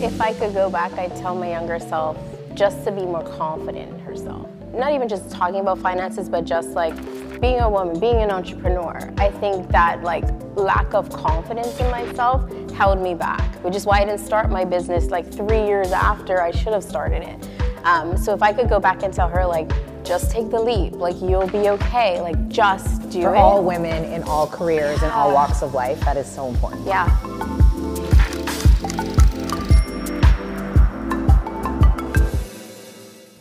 If 0.00 0.20
I 0.20 0.32
could 0.32 0.54
go 0.54 0.70
back, 0.70 0.92
I'd 0.92 1.16
tell 1.16 1.34
my 1.34 1.50
younger 1.50 1.80
self 1.80 2.16
just 2.54 2.84
to 2.84 2.92
be 2.92 3.02
more 3.02 3.24
confident 3.36 3.92
in 3.92 3.98
herself. 3.98 4.48
Not 4.72 4.92
even 4.92 5.08
just 5.08 5.28
talking 5.28 5.58
about 5.58 5.78
finances, 5.78 6.28
but 6.28 6.44
just 6.44 6.70
like 6.70 6.94
being 7.40 7.58
a 7.58 7.68
woman, 7.68 7.98
being 7.98 8.22
an 8.22 8.30
entrepreneur. 8.30 9.12
I 9.18 9.30
think 9.30 9.68
that 9.70 10.04
like 10.04 10.24
lack 10.54 10.94
of 10.94 11.10
confidence 11.10 11.80
in 11.80 11.90
myself 11.90 12.48
held 12.70 13.00
me 13.02 13.14
back, 13.14 13.56
which 13.64 13.74
is 13.74 13.86
why 13.86 13.98
I 14.00 14.04
didn't 14.04 14.20
start 14.20 14.50
my 14.50 14.64
business 14.64 15.06
like 15.10 15.32
three 15.32 15.66
years 15.66 15.90
after 15.90 16.40
I 16.40 16.52
should 16.52 16.74
have 16.74 16.84
started 16.84 17.22
it. 17.24 17.48
Um, 17.84 18.16
so 18.16 18.32
if 18.32 18.42
I 18.42 18.52
could 18.52 18.68
go 18.68 18.78
back 18.78 19.02
and 19.02 19.12
tell 19.12 19.28
her 19.28 19.44
like, 19.44 19.68
just 20.04 20.30
take 20.30 20.48
the 20.48 20.60
leap, 20.60 20.92
like 20.94 21.20
you'll 21.20 21.48
be 21.48 21.70
okay, 21.70 22.20
like 22.20 22.48
just 22.48 23.10
do 23.10 23.22
For 23.22 23.34
it. 23.34 23.38
all 23.38 23.64
women 23.64 24.04
in 24.04 24.22
all 24.22 24.46
careers 24.46 25.02
and 25.02 25.10
all 25.10 25.34
walks 25.34 25.60
of 25.60 25.74
life, 25.74 25.98
that 26.02 26.16
is 26.16 26.30
so 26.30 26.46
important. 26.46 26.86
Yeah. 26.86 27.57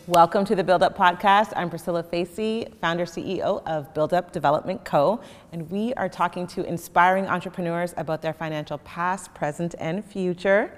Welcome 0.08 0.46
to 0.46 0.56
the 0.56 0.64
Build 0.64 0.84
Up 0.84 0.98
Podcast. 0.98 1.52
I'm 1.58 1.70
Priscilla 1.70 2.02
Facey, 2.02 2.66
founder 2.80 3.04
CEO 3.04 3.62
of 3.68 3.94
Build 3.94 4.14
Up 4.14 4.32
Development 4.32 4.82
Co. 4.86 5.20
And 5.52 5.70
we 5.70 5.94
are 5.96 6.08
talking 6.08 6.48
to 6.48 6.64
inspiring 6.64 7.28
entrepreneurs 7.28 7.94
about 7.98 8.22
their 8.22 8.32
financial 8.32 8.78
past, 8.78 9.34
present, 9.34 9.76
and 9.80 10.06
future. 10.06 10.72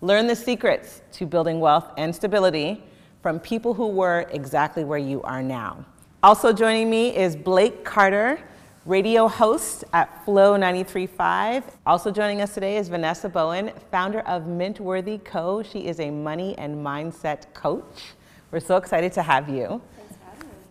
Learn 0.00 0.28
the 0.28 0.36
secrets 0.36 1.02
to 1.14 1.26
building 1.26 1.58
wealth 1.58 1.90
and 1.96 2.14
stability 2.14 2.84
from 3.20 3.40
people 3.40 3.74
who 3.74 3.88
were 3.88 4.28
exactly 4.30 4.84
where 4.84 4.96
you 4.96 5.22
are 5.22 5.42
now. 5.42 5.84
Also 6.22 6.52
joining 6.52 6.88
me 6.88 7.16
is 7.16 7.34
Blake 7.34 7.84
Carter, 7.84 8.38
radio 8.86 9.26
host 9.26 9.82
at 9.92 10.24
Flow 10.24 10.56
93.5. 10.56 11.64
Also 11.84 12.12
joining 12.12 12.42
us 12.42 12.54
today 12.54 12.76
is 12.76 12.88
Vanessa 12.88 13.28
Bowen, 13.28 13.72
founder 13.90 14.20
of 14.20 14.44
Mintworthy 14.44 15.18
Co. 15.24 15.64
She 15.64 15.88
is 15.88 15.98
a 15.98 16.12
money 16.12 16.56
and 16.58 16.76
mindset 16.76 17.52
coach. 17.54 18.14
We're 18.50 18.60
so 18.60 18.76
excited 18.76 19.12
to 19.12 19.22
have 19.22 19.48
you. 19.48 19.80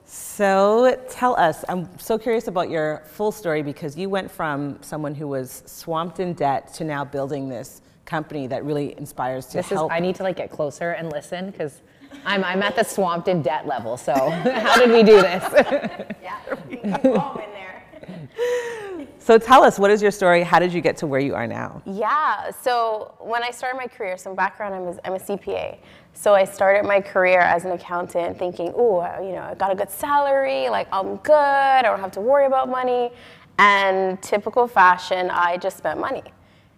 So 0.06 1.00
tell 1.09 1.38
us, 1.38 1.64
I'm 1.70 1.88
so 2.00 2.17
curious 2.17 2.47
about 2.47 2.70
your 2.70 3.03
full 3.06 3.31
story 3.31 3.61
because 3.61 3.97
you 3.97 4.09
went 4.09 4.31
from 4.31 4.81
someone 4.81 5.14
who 5.14 5.28
was 5.28 5.64
swamped 5.66 6.20
in 6.20 6.33
debt 6.33 6.73
to 6.75 6.83
now 6.83 7.03
building 7.03 7.50
this 7.50 7.81
company 8.05 8.48
that 8.48 8.64
really 8.64 8.98
inspires 8.98 9.45
to 9.48 9.58
This 9.58 9.67
is, 9.67 9.73
help. 9.73 9.92
I 9.92 10.00
need 10.00 10.16
to 10.16 10.23
like 10.23 10.38
get 10.38 10.50
closer 10.50 10.92
and 10.92 11.11
listen 11.11 11.52
because 11.52 11.81
I'm, 12.25 12.44
I'm 12.44 12.64
at 12.64 12.75
the 12.75 12.83
swamped 12.83 13.28
in 13.28 13.42
debt 13.42 13.67
level. 13.67 13.98
So 13.98 14.14
how 14.31 14.78
did 14.80 14.92
we 14.92 15.03
do 15.03 15.22
this? 15.22 15.44
Yeah. 16.23 16.39
we 16.70 16.78
All 17.11 17.38
in 17.38 17.52
there. 17.52 19.08
so 19.20 19.38
tell 19.38 19.64
us, 19.64 19.78
what 19.78 19.92
is 19.92 20.02
your 20.02 20.11
story? 20.11 20.42
How 20.42 20.58
did 20.58 20.73
you 20.73 20.81
get 20.81 20.98
to 20.98 21.08
where 21.08 21.20
you 21.20 21.36
are 21.36 21.48
now? 21.48 21.81
Yeah. 21.86 22.50
So 22.52 23.14
when 23.20 23.44
I 23.44 23.52
started 23.52 23.78
my 23.78 23.88
career, 23.88 24.17
some 24.17 24.36
background, 24.36 24.73
I'm 24.73 24.83
a, 24.83 25.00
I'm 25.05 25.14
a 25.14 25.20
CPA. 25.20 25.78
So 26.20 26.34
I 26.34 26.46
started 26.46 26.84
my 26.84 27.00
career 27.00 27.42
as 27.42 27.64
an 27.64 27.73
accountant, 27.73 28.40
thinking, 28.40 28.73
oh, 28.76 29.04
you 29.22 29.34
know, 29.34 29.44
I 29.44 29.54
got 29.54 29.72
a 29.72 29.76
good 29.76 29.92
salary, 29.92 30.68
like 30.68 30.88
I'm 30.92 31.18
good, 31.18 31.32
I 31.32 31.84
don't 31.84 32.00
have 32.00 32.12
to 32.14 32.22
worry 32.22 32.48
about 32.48 32.70
money. 32.70 33.12
And 33.60 34.20
typical 34.23 34.68
fashion, 34.68 35.30
I 35.30 35.58
just 35.58 35.78
spent 35.78 36.00
money. 36.00 36.23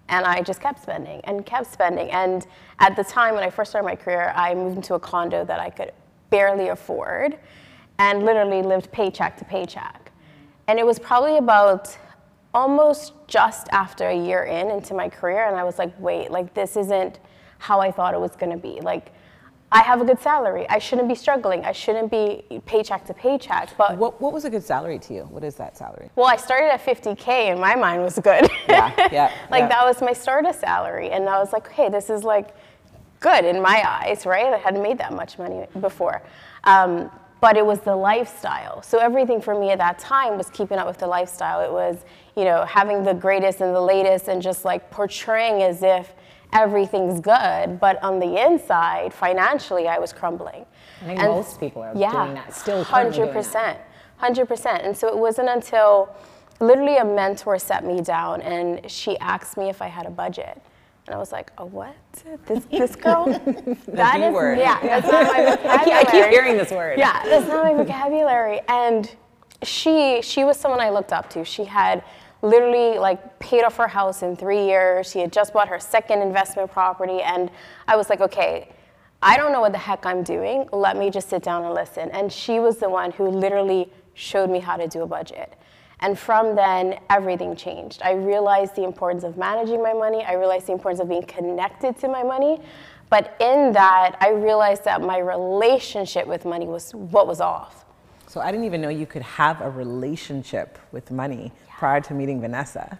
And 0.09 0.25
I 0.25 0.41
just 0.41 0.59
kept 0.59 0.81
spending 0.83 1.21
and 1.23 1.45
kept 1.45 1.71
spending. 1.71 2.11
And 2.11 2.45
at 2.79 2.97
the 2.97 3.03
time 3.05 3.33
when 3.33 3.41
I 3.41 3.49
first 3.49 3.71
started 3.71 3.85
my 3.87 3.95
career, 3.95 4.33
I 4.35 4.53
moved 4.53 4.75
into 4.75 4.95
a 4.95 4.99
condo 4.99 5.45
that 5.45 5.61
I 5.61 5.69
could 5.69 5.93
barely 6.31 6.67
afford 6.67 7.39
and 7.97 8.25
literally 8.25 8.61
lived 8.61 8.91
paycheck 8.91 9.37
to 9.37 9.45
paycheck. 9.45 10.11
And 10.67 10.77
it 10.77 10.85
was 10.85 10.99
probably 10.99 11.37
about 11.37 11.97
almost 12.53 13.13
just 13.27 13.69
after 13.71 14.09
a 14.09 14.17
year 14.17 14.43
in 14.43 14.69
into 14.69 14.93
my 14.93 15.07
career, 15.07 15.47
and 15.47 15.55
I 15.55 15.63
was 15.63 15.79
like, 15.79 15.97
wait, 15.97 16.29
like 16.29 16.53
this 16.53 16.75
isn't 16.75 17.19
how 17.57 17.79
I 17.79 17.89
thought 17.89 18.13
it 18.13 18.19
was 18.19 18.35
gonna 18.35 18.57
be. 18.57 18.81
Like, 18.81 19.13
I 19.71 19.83
have 19.83 20.01
a 20.01 20.05
good 20.05 20.19
salary. 20.19 20.67
I 20.69 20.79
shouldn't 20.79 21.07
be 21.07 21.13
struggling. 21.15 21.63
I 21.63 21.71
shouldn't 21.73 22.09
be 22.09 22.43
paycheck 22.65 23.05
to 23.05 23.13
paycheck. 23.13 23.69
But 23.77 23.97
What, 23.97 24.19
what 24.19 24.33
was 24.33 24.43
a 24.45 24.49
good 24.49 24.63
salary 24.63 24.97
to 24.99 25.13
you? 25.13 25.21
What 25.23 25.43
is 25.43 25.55
that 25.55 25.77
salary? 25.77 26.09
well, 26.15 26.25
I 26.25 26.37
started 26.37 26.71
at 26.73 26.83
50K 26.83 27.27
and 27.51 27.59
my 27.59 27.75
mind 27.75 28.01
was 28.01 28.17
good. 28.17 28.49
Yeah, 28.67 28.91
yeah, 29.11 29.31
like 29.51 29.61
yeah. 29.61 29.67
that 29.67 29.85
was 29.85 30.01
my 30.01 30.13
starter 30.13 30.53
salary. 30.53 31.11
And 31.11 31.29
I 31.29 31.37
was 31.37 31.53
like, 31.53 31.67
okay, 31.67 31.89
this 31.89 32.09
is 32.09 32.23
like 32.23 32.55
good 33.19 33.45
in 33.45 33.61
my 33.61 33.83
eyes, 33.85 34.25
right? 34.25 34.51
I 34.53 34.57
hadn't 34.57 34.81
made 34.81 34.97
that 34.97 35.13
much 35.13 35.37
money 35.37 35.67
before. 35.79 36.23
Um, 36.63 37.11
but 37.41 37.55
it 37.55 37.65
was 37.65 37.79
the 37.79 37.95
lifestyle. 37.95 38.81
So 38.81 38.97
everything 38.97 39.39
for 39.39 39.57
me 39.57 39.69
at 39.71 39.77
that 39.77 39.97
time 39.99 40.37
was 40.37 40.49
keeping 40.49 40.77
up 40.77 40.87
with 40.87 40.97
the 40.97 41.07
lifestyle. 41.07 41.61
It 41.61 41.71
was, 41.71 42.03
you 42.35 42.43
know, 42.43 42.65
having 42.65 43.03
the 43.03 43.13
greatest 43.13 43.61
and 43.61 43.73
the 43.73 43.79
latest 43.81 44.27
and 44.27 44.41
just 44.41 44.65
like 44.65 44.89
portraying 44.91 45.61
as 45.63 45.81
if 45.83 46.13
everything's 46.53 47.19
good. 47.19 47.79
But 47.79 48.01
on 48.03 48.19
the 48.19 48.45
inside, 48.45 49.13
financially, 49.13 49.87
I 49.87 49.99
was 49.99 50.13
crumbling. 50.13 50.65
I 51.01 51.05
think 51.05 51.19
And- 51.19 51.29
most 51.31 51.59
people 51.59 51.81
are 51.81 51.93
doing 51.93 52.33
that, 52.35 52.53
still 52.53 52.83
Hundred 52.83 53.31
percent, 53.31 53.77
hundred 54.17 54.47
percent. 54.47 54.83
And 54.83 54.95
so 54.97 55.07
it 55.07 55.17
wasn't 55.17 55.49
until 55.49 56.09
literally 56.59 56.97
a 56.97 57.05
mentor 57.05 57.57
set 57.57 57.85
me 57.85 58.01
down 58.01 58.41
and 58.41 58.89
she 58.91 59.17
asked 59.19 59.55
me 59.57 59.69
if 59.69 59.81
I 59.81 59.87
had 59.87 60.05
a 60.05 60.09
budget, 60.09 60.61
and 61.07 61.15
I 61.15 61.17
was 61.17 61.31
like, 61.31 61.51
"A 61.57 61.65
what? 61.65 61.95
This 62.45 62.65
this 62.65 62.95
girl? 63.05 63.25
that 63.87 64.19
is, 64.19 64.33
word. 64.33 64.57
yeah, 64.59 64.79
that's 64.81 65.09
not 65.09 65.23
my 65.23 65.39
I 65.39 65.55
vocabulary. 65.55 65.89
I 65.95 66.03
keep 66.11 66.25
hearing 66.25 66.57
this 66.57 66.71
word. 66.71 66.99
Yeah, 66.99 67.23
that's 67.23 67.47
not 67.47 67.63
my 67.63 67.73
vocabulary. 67.81 68.59
And 68.67 69.09
she 69.63 70.21
she 70.21 70.43
was 70.43 70.57
someone 70.57 70.81
I 70.81 70.89
looked 70.89 71.13
up 71.13 71.29
to. 71.31 71.45
She 71.45 71.63
had 71.63 72.03
literally 72.41 72.97
like 72.97 73.39
paid 73.39 73.63
off 73.63 73.77
her 73.77 73.87
house 73.87 74.23
in 74.23 74.35
three 74.35 74.65
years. 74.65 75.09
She 75.09 75.19
had 75.19 75.31
just 75.31 75.53
bought 75.53 75.67
her 75.67 75.79
second 75.79 76.21
investment 76.21 76.71
property, 76.71 77.21
and 77.21 77.49
I 77.87 77.95
was 77.95 78.09
like, 78.09 78.21
okay. 78.21 78.69
I 79.21 79.35
don't 79.35 79.51
know 79.51 79.59
what 79.59 79.73
the 79.73 79.77
heck 79.77 80.05
I'm 80.05 80.23
doing. 80.23 80.69
Let 80.71 80.95
me 80.95 81.09
just 81.09 81.27
sit 81.29 81.43
down 81.43 81.65
and 81.65 81.73
listen. 81.73 82.09
And 82.11 82.31
she 82.31 82.61
was 82.61 82.77
the 82.77 82.89
one 82.89 83.11
who 83.11 83.27
literally 83.27 83.91
showed 84.13 84.49
me 84.49 84.59
how 84.59 84.77
to 84.77 84.87
do 84.87 85.01
a 85.01 85.07
budget. 85.07 85.55
And 85.99 86.17
from 86.17 86.55
then, 86.55 86.99
everything 87.09 87.55
changed. 87.55 88.01
I 88.01 88.13
realized 88.13 88.75
the 88.75 88.85
importance 88.85 89.25
of 89.25 89.37
managing 89.37 89.83
my 89.83 89.91
money. 89.91 90.23
I 90.23 90.35
realized 90.35 90.67
the 90.67 90.71
importance 90.71 91.01
of 91.01 91.09
being 91.09 91.23
connected 91.23 91.97
to 91.99 92.07
my 92.07 92.23
money. 92.23 92.61
But 93.09 93.35
in 93.41 93.73
that, 93.73 94.15
I 94.21 94.29
realized 94.29 94.85
that 94.85 95.01
my 95.01 95.17
relationship 95.17 96.25
with 96.25 96.45
money 96.45 96.67
was 96.67 96.93
what 96.93 97.27
was 97.27 97.41
off. 97.41 97.85
So 98.29 98.39
I 98.39 98.51
didn't 98.51 98.67
even 98.67 98.79
know 98.79 98.89
you 98.89 99.07
could 99.07 99.23
have 99.23 99.59
a 99.59 99.67
relationship 99.71 100.77
with 100.91 101.09
money 101.09 101.51
prior 101.79 101.99
to 102.01 102.13
meeting 102.13 102.39
Vanessa. 102.39 102.99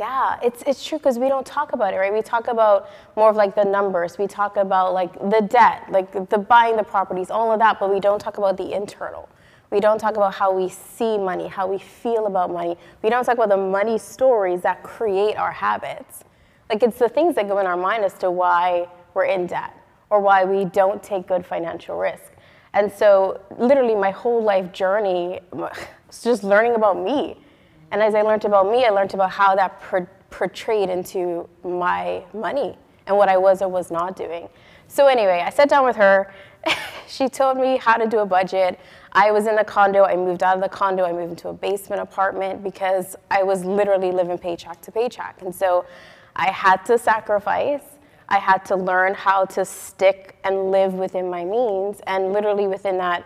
Yeah, 0.00 0.38
it's, 0.42 0.62
it's 0.66 0.82
true 0.82 0.96
because 0.96 1.18
we 1.18 1.28
don't 1.28 1.44
talk 1.44 1.74
about 1.74 1.92
it, 1.92 1.98
right? 1.98 2.10
We 2.10 2.22
talk 2.22 2.48
about 2.48 2.88
more 3.14 3.28
of 3.28 3.36
like 3.36 3.54
the 3.54 3.64
numbers. 3.64 4.16
We 4.16 4.26
talk 4.26 4.56
about 4.56 4.94
like 4.94 5.12
the 5.28 5.42
debt, 5.42 5.84
like 5.90 6.12
the, 6.12 6.26
the 6.30 6.38
buying 6.38 6.78
the 6.78 6.82
properties, 6.82 7.30
all 7.30 7.52
of 7.52 7.58
that, 7.58 7.78
but 7.78 7.92
we 7.92 8.00
don't 8.00 8.18
talk 8.18 8.38
about 8.38 8.56
the 8.56 8.74
internal. 8.74 9.28
We 9.70 9.80
don't 9.80 9.98
talk 9.98 10.16
about 10.16 10.32
how 10.32 10.50
we 10.50 10.70
see 10.70 11.18
money, 11.18 11.46
how 11.46 11.66
we 11.66 11.78
feel 11.78 12.26
about 12.26 12.50
money. 12.50 12.78
We 13.02 13.10
don't 13.10 13.24
talk 13.24 13.34
about 13.34 13.50
the 13.50 13.58
money 13.58 13.98
stories 13.98 14.62
that 14.62 14.82
create 14.82 15.36
our 15.36 15.52
habits. 15.52 16.24
Like 16.70 16.82
it's 16.82 16.98
the 16.98 17.10
things 17.10 17.34
that 17.34 17.48
go 17.48 17.58
in 17.58 17.66
our 17.66 17.76
mind 17.76 18.02
as 18.02 18.14
to 18.20 18.30
why 18.30 18.88
we're 19.12 19.26
in 19.26 19.46
debt 19.46 19.74
or 20.08 20.20
why 20.20 20.46
we 20.46 20.64
don't 20.64 21.02
take 21.02 21.26
good 21.26 21.44
financial 21.44 21.98
risk. 21.98 22.32
And 22.74 22.92
so, 22.92 23.40
literally, 23.58 23.94
my 23.94 24.10
whole 24.10 24.42
life 24.42 24.72
journey 24.72 25.40
was 25.52 25.76
just 26.22 26.44
learning 26.44 26.74
about 26.74 27.02
me. 27.02 27.36
And 27.90 28.02
as 28.02 28.14
I 28.14 28.22
learned 28.22 28.44
about 28.44 28.70
me, 28.70 28.84
I 28.84 28.90
learned 28.90 29.14
about 29.14 29.30
how 29.30 29.54
that 29.56 29.80
per- 29.80 30.08
portrayed 30.30 30.90
into 30.90 31.48
my 31.64 32.22
money 32.34 32.76
and 33.06 33.16
what 33.16 33.28
I 33.28 33.36
was 33.38 33.62
or 33.62 33.68
was 33.68 33.90
not 33.90 34.16
doing. 34.16 34.48
So, 34.86 35.06
anyway, 35.06 35.42
I 35.44 35.50
sat 35.50 35.68
down 35.68 35.84
with 35.84 35.96
her. 35.96 36.32
she 37.08 37.28
told 37.28 37.56
me 37.56 37.78
how 37.78 37.96
to 37.96 38.06
do 38.06 38.18
a 38.18 38.26
budget. 38.26 38.78
I 39.12 39.30
was 39.30 39.46
in 39.46 39.58
a 39.58 39.64
condo. 39.64 40.04
I 40.04 40.16
moved 40.16 40.42
out 40.42 40.56
of 40.56 40.62
the 40.62 40.68
condo. 40.68 41.04
I 41.04 41.12
moved 41.12 41.30
into 41.30 41.48
a 41.48 41.52
basement 41.52 42.02
apartment 42.02 42.62
because 42.62 43.16
I 43.30 43.42
was 43.42 43.64
literally 43.64 44.12
living 44.12 44.38
paycheck 44.38 44.80
to 44.82 44.92
paycheck. 44.92 45.40
And 45.40 45.54
so 45.54 45.86
I 46.36 46.50
had 46.50 46.84
to 46.86 46.98
sacrifice. 46.98 47.82
I 48.28 48.38
had 48.38 48.64
to 48.66 48.76
learn 48.76 49.14
how 49.14 49.44
to 49.46 49.64
stick 49.64 50.36
and 50.44 50.70
live 50.70 50.94
within 50.94 51.30
my 51.30 51.44
means. 51.44 52.00
And 52.06 52.32
literally 52.32 52.66
within 52.66 52.98
that, 52.98 53.24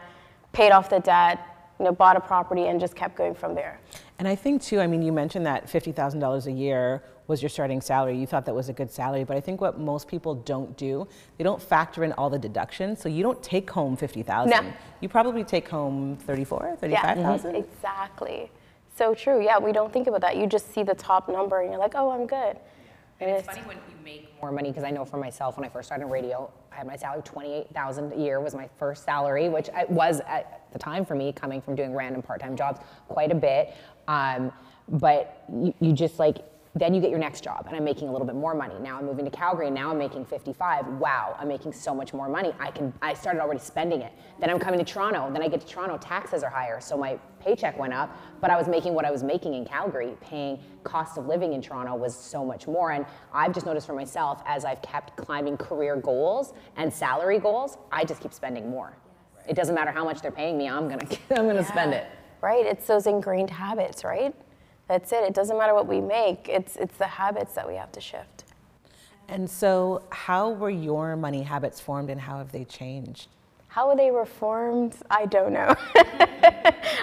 paid 0.53 0.71
off 0.71 0.89
the 0.91 1.01
debt, 1.01 1.41
you 1.79 1.85
know, 1.87 1.93
bought 1.93 2.17
a 2.17 2.21
property, 2.21 2.67
and 2.67 2.79
just 2.79 2.95
kept 2.95 3.17
going 3.17 3.35
from 3.35 3.55
there. 3.55 3.81
And 4.19 4.29
I 4.29 4.37
think 4.37 4.63
too, 4.63 4.81
I 4.81 4.87
mean, 4.87 5.03
you 5.03 5.13
mentioned 5.13 5.45
that 5.47 5.67
$50,000 5.67 6.47
a 6.47 6.53
year 6.53 7.03
was 7.27 7.43
your 7.43 7.49
starting 7.49 7.81
salary. 7.81 8.17
You 8.17 8.27
thought 8.27 8.45
that 8.47 8.55
was 8.55 8.69
a 8.69 8.73
good 8.73 8.91
salary, 8.91 9.25
but 9.25 9.37
I 9.37 9.41
think 9.41 9.61
what 9.61 9.81
most 9.81 10.07
people 10.07 10.35
don't 10.35 10.77
do, 10.77 11.09
they 11.39 11.45
don't 11.45 11.61
factor 11.61 12.05
in 12.05 12.13
all 12.13 12.31
the 12.31 12.39
deductions. 12.39 13.01
So 13.01 13.09
you 13.09 13.23
don't 13.23 13.43
take 13.43 13.71
home 13.71 13.97
50,000. 13.97 14.51
No. 14.51 14.73
You 15.01 15.09
probably 15.09 15.43
take 15.43 15.69
home 15.69 16.17
34, 16.19 16.77
35,000. 16.81 17.51
Mm-hmm. 17.51 17.57
exactly. 17.57 18.51
So 18.95 19.15
true. 19.15 19.43
Yeah, 19.43 19.59
we 19.59 19.73
don't 19.73 19.93
think 19.93 20.07
about 20.07 20.21
that. 20.21 20.37
You 20.37 20.47
just 20.47 20.73
see 20.73 20.83
the 20.83 20.95
top 20.95 21.29
number 21.29 21.61
and 21.61 21.71
you're 21.71 21.81
like, 21.81 21.95
oh, 21.97 22.11
I'm 22.11 22.27
good. 22.27 22.59
And 23.23 23.31
it's 23.31 23.47
funny 23.47 23.61
when 23.67 23.77
you 23.77 23.95
make 24.05 24.29
more 24.41 24.51
money 24.51 24.71
because 24.71 24.83
I 24.83 24.91
know 24.91 25.05
for 25.05 25.17
myself 25.17 25.57
when 25.57 25.65
I 25.65 25.69
first 25.69 25.89
started 25.89 26.07
radio, 26.07 26.51
I 26.73 26.77
had 26.77 26.89
my 26.89 26.97
salary 26.97 27.23
twenty-eight 27.23 27.73
thousand 27.73 28.13
a 28.13 28.17
year 28.17 28.41
was 28.41 28.53
my 28.53 28.69
first 28.79 29.05
salary, 29.05 29.49
which 29.49 29.71
I 29.71 29.85
was 29.85 30.21
at 30.27 30.67
the 30.73 30.79
time 30.81 31.05
for 31.05 31.15
me 31.15 31.33
coming 31.33 31.61
from 31.61 31.77
doing 31.77 31.95
random 31.95 32.23
part-time 32.23 32.57
jobs 32.57 32.81
quite 33.09 33.31
a 33.31 33.37
bit. 33.37 33.75
Um, 34.09 34.51
but 34.89 35.45
you, 35.53 35.73
you 35.79 35.93
just 35.93 36.19
like 36.19 36.39
then 36.75 36.95
you 36.95 37.03
get 37.03 37.11
your 37.11 37.19
next 37.19 37.45
job 37.45 37.67
and 37.67 37.77
I'm 37.77 37.85
making 37.85 38.09
a 38.09 38.13
little 38.13 38.27
bit 38.27 38.35
more 38.35 38.55
money. 38.55 38.75
Now 38.81 38.99
I'm 38.99 39.05
moving 39.05 39.27
to 39.27 39.31
Calgary 39.31 39.67
and 39.67 39.75
now 39.75 39.91
I'm 39.91 39.99
making 39.99 40.25
55. 40.25 40.87
Wow, 40.99 41.37
I'm 41.39 41.49
making 41.49 41.73
so 41.75 41.95
much 41.95 42.15
more 42.15 42.31
money. 42.31 42.55
I 42.59 42.71
can 42.71 42.95
I 43.03 43.13
started 43.13 43.43
already 43.43 43.61
spending 43.61 44.01
it. 44.01 44.13
Then 44.41 44.49
I'm 44.49 44.59
coming 44.59 44.79
to 44.83 44.85
Toronto. 44.85 45.31
Then 45.31 45.43
I 45.43 45.49
get 45.49 45.61
to 45.61 45.67
Toronto, 45.67 45.99
taxes 45.99 46.43
are 46.43 46.49
higher, 46.49 46.81
so 46.81 46.97
my 46.97 47.19
paycheck 47.41 47.79
went 47.79 47.93
up, 47.93 48.17
but 48.41 48.51
I 48.51 48.57
was 48.57 48.69
making 48.69 48.95
what 48.95 49.05
I 49.05 49.11
was 49.11 49.23
making 49.23 49.53
in 49.53 49.67
Calgary. 49.67 50.17
Paying 50.23 50.61
cost 50.83 51.19
of 51.19 51.27
living 51.27 51.53
in 51.53 51.61
Toronto 51.61 51.95
was 51.95 52.17
so 52.17 52.45
much 52.45 52.67
more 52.67 52.93
and 52.93 53.05
I've 53.35 53.53
just 53.53 53.67
noticed 53.67 53.87
for 53.87 53.95
myself 53.95 54.43
as 54.47 54.65
I've 54.65 54.81
kept 54.81 55.17
climbing 55.17 55.59
career 55.59 55.97
goals 55.97 56.55
and 56.77 56.91
salary 56.91 57.39
goals, 57.39 57.77
I 57.91 58.05
just 58.05 58.23
keep 58.23 58.33
spending 58.33 58.71
more. 58.71 58.97
It 59.47 59.57
doesn't 59.57 59.75
matter 59.75 59.91
how 59.91 60.05
much 60.05 60.23
they're 60.23 60.31
paying 60.31 60.57
me, 60.57 60.69
I'm 60.69 60.89
to 60.89 61.19
I'm 61.37 61.45
going 61.45 61.57
to 61.57 61.65
spend 61.65 61.93
it. 61.93 62.07
Right? 62.41 62.65
It's 62.65 62.87
those 62.87 63.07
ingrained 63.07 63.51
habits, 63.51 64.05
right? 64.05 64.35
That's 64.93 65.11
it. 65.11 65.25
It 65.25 65.33
doesn't 65.33 65.57
matter 65.57 65.73
what 65.73 65.87
we 65.87 66.03
make. 66.03 66.51
It's 66.51 66.77
it's 66.77 66.99
the 66.99 67.07
habits 67.07 67.55
that 67.55 67.67
we 67.67 67.77
have 67.77 67.91
to 67.93 68.01
shift. 68.01 68.45
And 69.27 69.49
so, 69.49 70.03
how 70.11 70.51
were 70.51 70.69
your 70.69 71.17
money 71.17 71.43
habits 71.43 71.81
formed 71.81 72.11
and 72.11 72.21
how 72.21 72.37
have 72.37 72.53
they 72.53 72.65
changed? 72.65 73.29
How 73.69 73.89
were 73.89 73.97
they 73.97 74.11
reformed? 74.11 74.95
I 75.11 75.25
don't 75.25 75.55
know. 75.55 75.75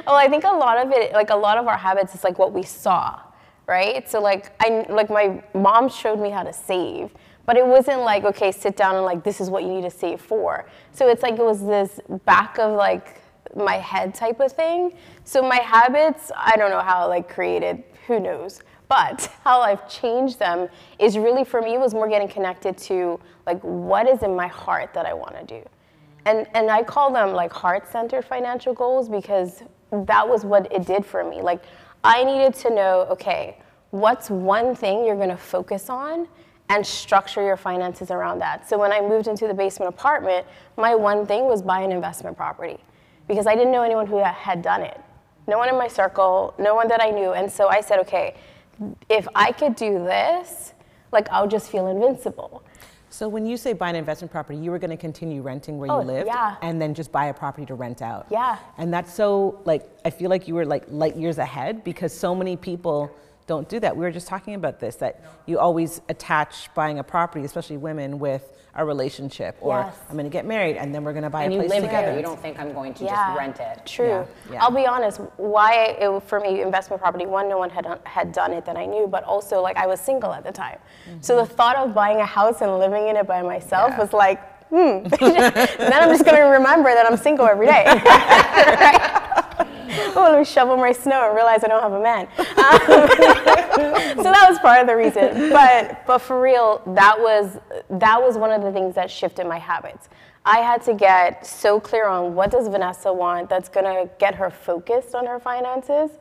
well, 0.06 0.16
I 0.16 0.28
think 0.30 0.44
a 0.44 0.52
lot 0.52 0.86
of 0.86 0.92
it, 0.92 1.14
like 1.14 1.32
a 1.32 1.36
lot 1.36 1.58
of 1.58 1.66
our 1.66 1.78
habits, 1.78 2.14
is 2.14 2.24
like 2.24 2.38
what 2.38 2.54
we 2.54 2.62
saw, 2.62 3.20
right? 3.66 4.08
So 4.08 4.22
like 4.22 4.52
I 4.60 4.86
like 4.88 5.10
my 5.10 5.44
mom 5.56 5.90
showed 5.90 6.20
me 6.20 6.30
how 6.30 6.44
to 6.44 6.54
save, 6.54 7.10
but 7.48 7.58
it 7.58 7.66
wasn't 7.66 8.02
like 8.02 8.24
okay, 8.24 8.52
sit 8.52 8.78
down 8.78 8.98
and 8.98 9.04
like 9.04 9.24
this 9.24 9.42
is 9.42 9.50
what 9.50 9.64
you 9.64 9.70
need 9.70 9.82
to 9.82 9.90
save 9.90 10.22
for. 10.22 10.68
So 10.92 11.10
it's 11.10 11.24
like 11.24 11.40
it 11.40 11.44
was 11.44 11.66
this 11.66 12.00
back 12.24 12.60
of 12.60 12.74
like 12.74 13.20
my 13.56 13.75
head 13.75 14.13
type 14.13 14.40
of 14.40 14.51
thing. 14.51 14.94
So 15.24 15.42
my 15.42 15.57
habits, 15.57 16.31
I 16.36 16.56
don't 16.57 16.69
know 16.69 16.81
how 16.81 17.07
like 17.07 17.30
created, 17.30 17.84
who 18.07 18.19
knows. 18.19 18.62
But 18.88 19.31
how 19.44 19.62
I've 19.62 19.88
changed 19.90 20.40
them 20.40 20.69
is 20.98 21.18
really 21.18 21.44
for 21.44 21.62
me 21.62 21.78
was 21.78 21.94
more 21.94 22.10
getting 22.10 22.28
connected 22.28 22.78
to 22.80 23.19
like 23.46 23.62
what 23.62 24.07
is 24.07 24.24
in 24.24 24.36
my 24.36 24.48
heart 24.48 24.94
that 24.94 25.06
I 25.06 25.13
want 25.13 25.36
to 25.36 25.46
do. 25.46 25.63
And 26.25 26.48
and 26.54 26.69
I 26.69 26.84
call 26.84 27.12
them 27.13 27.34
like 27.34 27.51
heart-centered 27.51 28.25
financial 28.25 28.74
goals 28.74 29.07
because 29.07 29.63
that 29.92 30.28
was 30.28 30.44
what 30.45 30.72
it 30.72 30.86
did 30.86 31.06
for 31.06 31.24
me. 31.24 31.42
Like 31.42 31.63
I 32.04 32.24
needed 32.24 32.54
to 32.56 32.69
know, 32.69 33.07
okay, 33.10 33.57
what's 33.92 34.30
one 34.30 34.75
thing 34.75 35.06
you're 35.06 35.16
going 35.16 35.30
to 35.30 35.38
focus 35.38 35.90
on 35.90 36.28
and 36.69 36.86
structure 36.86 37.44
your 37.44 37.57
finances 37.57 38.12
around 38.12 38.40
that. 38.40 38.69
So 38.69 38.78
when 38.78 38.92
I 38.92 39.02
moved 39.02 39.28
into 39.28 39.48
the 39.48 39.54
basement 39.54 39.90
apartment, 39.90 40.45
my 40.78 40.94
one 40.94 41.25
thing 41.25 41.45
was 41.45 41.63
buy 41.63 41.81
an 41.81 41.92
investment 41.92 42.38
property 42.38 42.80
because 43.30 43.48
I 43.48 43.56
didn't 43.56 43.72
know 43.72 43.84
anyone 43.84 44.08
who 44.08 44.18
had 44.18 44.62
done 44.62 44.81
it. 44.81 45.00
No 45.48 45.58
one 45.58 45.70
in 45.70 45.76
my 45.78 45.88
circle, 45.88 46.54
no 46.60 46.76
one 46.76 46.88
that 46.90 47.02
I 47.02 47.12
knew. 47.12 47.31
And 47.31 47.50
so 47.50 47.70
I 47.70 47.80
said, 47.80 48.00
okay, 48.00 48.36
if 49.08 49.28
I 49.36 49.52
could 49.54 49.76
do 49.76 50.00
this, 50.00 50.74
like 51.14 51.30
I'll 51.31 51.48
just 51.48 51.72
feel 51.72 51.88
invincible. 51.88 52.64
So 53.12 53.28
when 53.28 53.46
you 53.46 53.58
say 53.58 53.74
buy 53.74 53.90
an 53.90 53.96
investment 53.96 54.31
property, 54.31 54.60
you 54.60 54.70
were 54.72 54.78
going 54.80 54.92
to 54.92 54.98
continue 54.98 55.42
renting 55.42 55.80
where 55.80 55.92
Oh, 55.92 56.02
you 56.02 56.06
lived, 56.08 56.28
yeah. 56.28 56.56
and 56.62 56.80
then 56.81 56.94
just 56.94 57.12
buy 57.12 57.26
a 57.26 57.34
property 57.34 57.66
to 57.68 57.74
rent 57.76 58.02
out. 58.02 58.28
Yeah. 58.30 58.58
And 58.78 58.94
that's 58.94 59.12
so 59.14 59.60
like 59.66 59.88
I 60.06 60.10
feel 60.12 60.30
like 60.30 60.48
you 60.48 60.54
were 60.56 60.66
like 60.66 60.86
light 60.90 61.16
years 61.16 61.38
ahead 61.40 61.84
because 61.84 62.14
so 62.14 62.36
many 62.36 62.56
people 62.56 63.12
don't 63.50 63.68
do 63.68 63.80
that. 63.80 63.98
We 63.98 64.06
were 64.06 64.12
just 64.12 64.28
talking 64.28 64.54
about 64.54 64.80
this 64.80 64.96
that 64.98 65.13
you 65.48 65.57
always 65.60 66.01
attach 66.07 66.69
buying 66.75 67.00
a 67.00 67.04
property, 67.04 67.44
especially 67.44 67.78
women, 67.78 68.19
with 68.19 68.44
a 68.75 68.86
relationship 68.86 69.57
or 69.60 69.80
Yes. 69.80 69.96
I'm 70.07 70.13
going 70.16 70.25
to 70.25 70.30
get 70.40 70.46
married 70.46 70.78
and 70.78 70.94
then 70.94 71.04
we're 71.04 71.12
going 71.19 71.24
to 71.24 71.30
buy 71.31 71.44
And 71.44 71.51
a 71.54 71.56
you 71.56 71.62
place 71.62 71.72
live 71.72 71.84
together. 71.90 72.07
there. 72.10 72.18
You 72.18 72.22
don't 72.22 72.40
think 72.40 72.60
I'm 72.60 72.72
going 72.72 72.94
to 72.94 73.04
yeah, 73.04 73.16
just 73.30 73.38
rent 73.40 73.60
it. 73.60 73.84
True. 73.88 74.07
Yeah, 74.07 74.25
yeah. 74.51 74.63
I'll 74.63 74.69
be 74.84 74.86
honest. 74.86 75.18
Why 75.38 75.98
it, 76.00 76.19
for 76.30 76.40
me 76.40 76.62
investment 76.62 77.01
property? 77.01 77.25
One, 77.25 77.50
no 77.50 77.57
one 77.57 77.72
had 77.72 77.86
had 78.06 78.31
done 78.31 78.54
it 78.54 78.66
that 78.68 78.78
I 78.78 78.86
knew, 78.86 79.07
but 79.07 79.24
also 79.24 79.60
like 79.68 79.75
I 79.75 79.88
was 79.88 80.00
single 80.00 80.31
at 80.31 80.44
the 80.44 80.52
time, 80.52 80.78
so 81.19 81.36
the 81.36 81.45
thought 81.57 81.75
of 81.78 81.95
buying 81.95 82.19
a 82.19 82.25
house 82.25 82.62
and 82.62 82.78
living 82.78 83.07
in 83.10 83.16
it 83.18 83.25
by 83.25 83.42
myself 83.42 83.90
Yeah. 83.90 84.00
was 84.04 84.13
like, 84.13 84.40
hmm. 84.69 85.04
then 85.90 86.00
I'm 86.04 86.10
just 86.16 86.24
gonna 86.24 86.48
remember 86.57 86.90
that 86.94 87.06
I'm 87.10 87.18
single 87.18 87.48
every 87.48 87.66
day. 87.66 87.84
oh, 90.16 90.30
let 90.31 90.40
me 90.40 90.46
shovel 90.46 90.78
my 90.78 90.92
snow 90.92 91.28
and 91.28 91.36
realize 91.36 91.63
I 91.63 91.68
don't 91.68 91.81
have 91.81 91.94
a 91.94 92.01
man. 92.01 92.28
Um, 92.38 92.46
so 94.24 94.31
that 94.31 94.46
was 94.50 94.60
part 94.60 94.81
of 94.81 94.88
the 94.88 94.96
reason. 94.96 95.50
But 95.50 96.06
but 96.06 96.19
for 96.19 96.42
real, 96.42 96.81
that 96.96 97.19
was 97.19 97.57
that 97.90 98.22
was 98.22 98.38
one 98.38 98.51
of 98.51 98.62
the 98.62 98.72
things 98.72 98.96
that 98.96 99.12
shifted 99.12 99.48
my 99.48 99.60
habits. 99.60 100.10
I 100.46 100.60
had 100.60 100.81
to 100.84 100.94
get 100.94 101.46
so 101.46 101.80
clear 101.80 102.07
on 102.07 102.34
what 102.34 102.51
does 102.51 102.68
Vanessa 102.68 103.12
want 103.12 103.50
that's 103.50 103.69
gonna 103.69 104.10
get 104.19 104.36
her 104.36 104.50
focused 104.50 105.13
on 105.16 105.25
her 105.25 105.40
finances. 105.40 106.12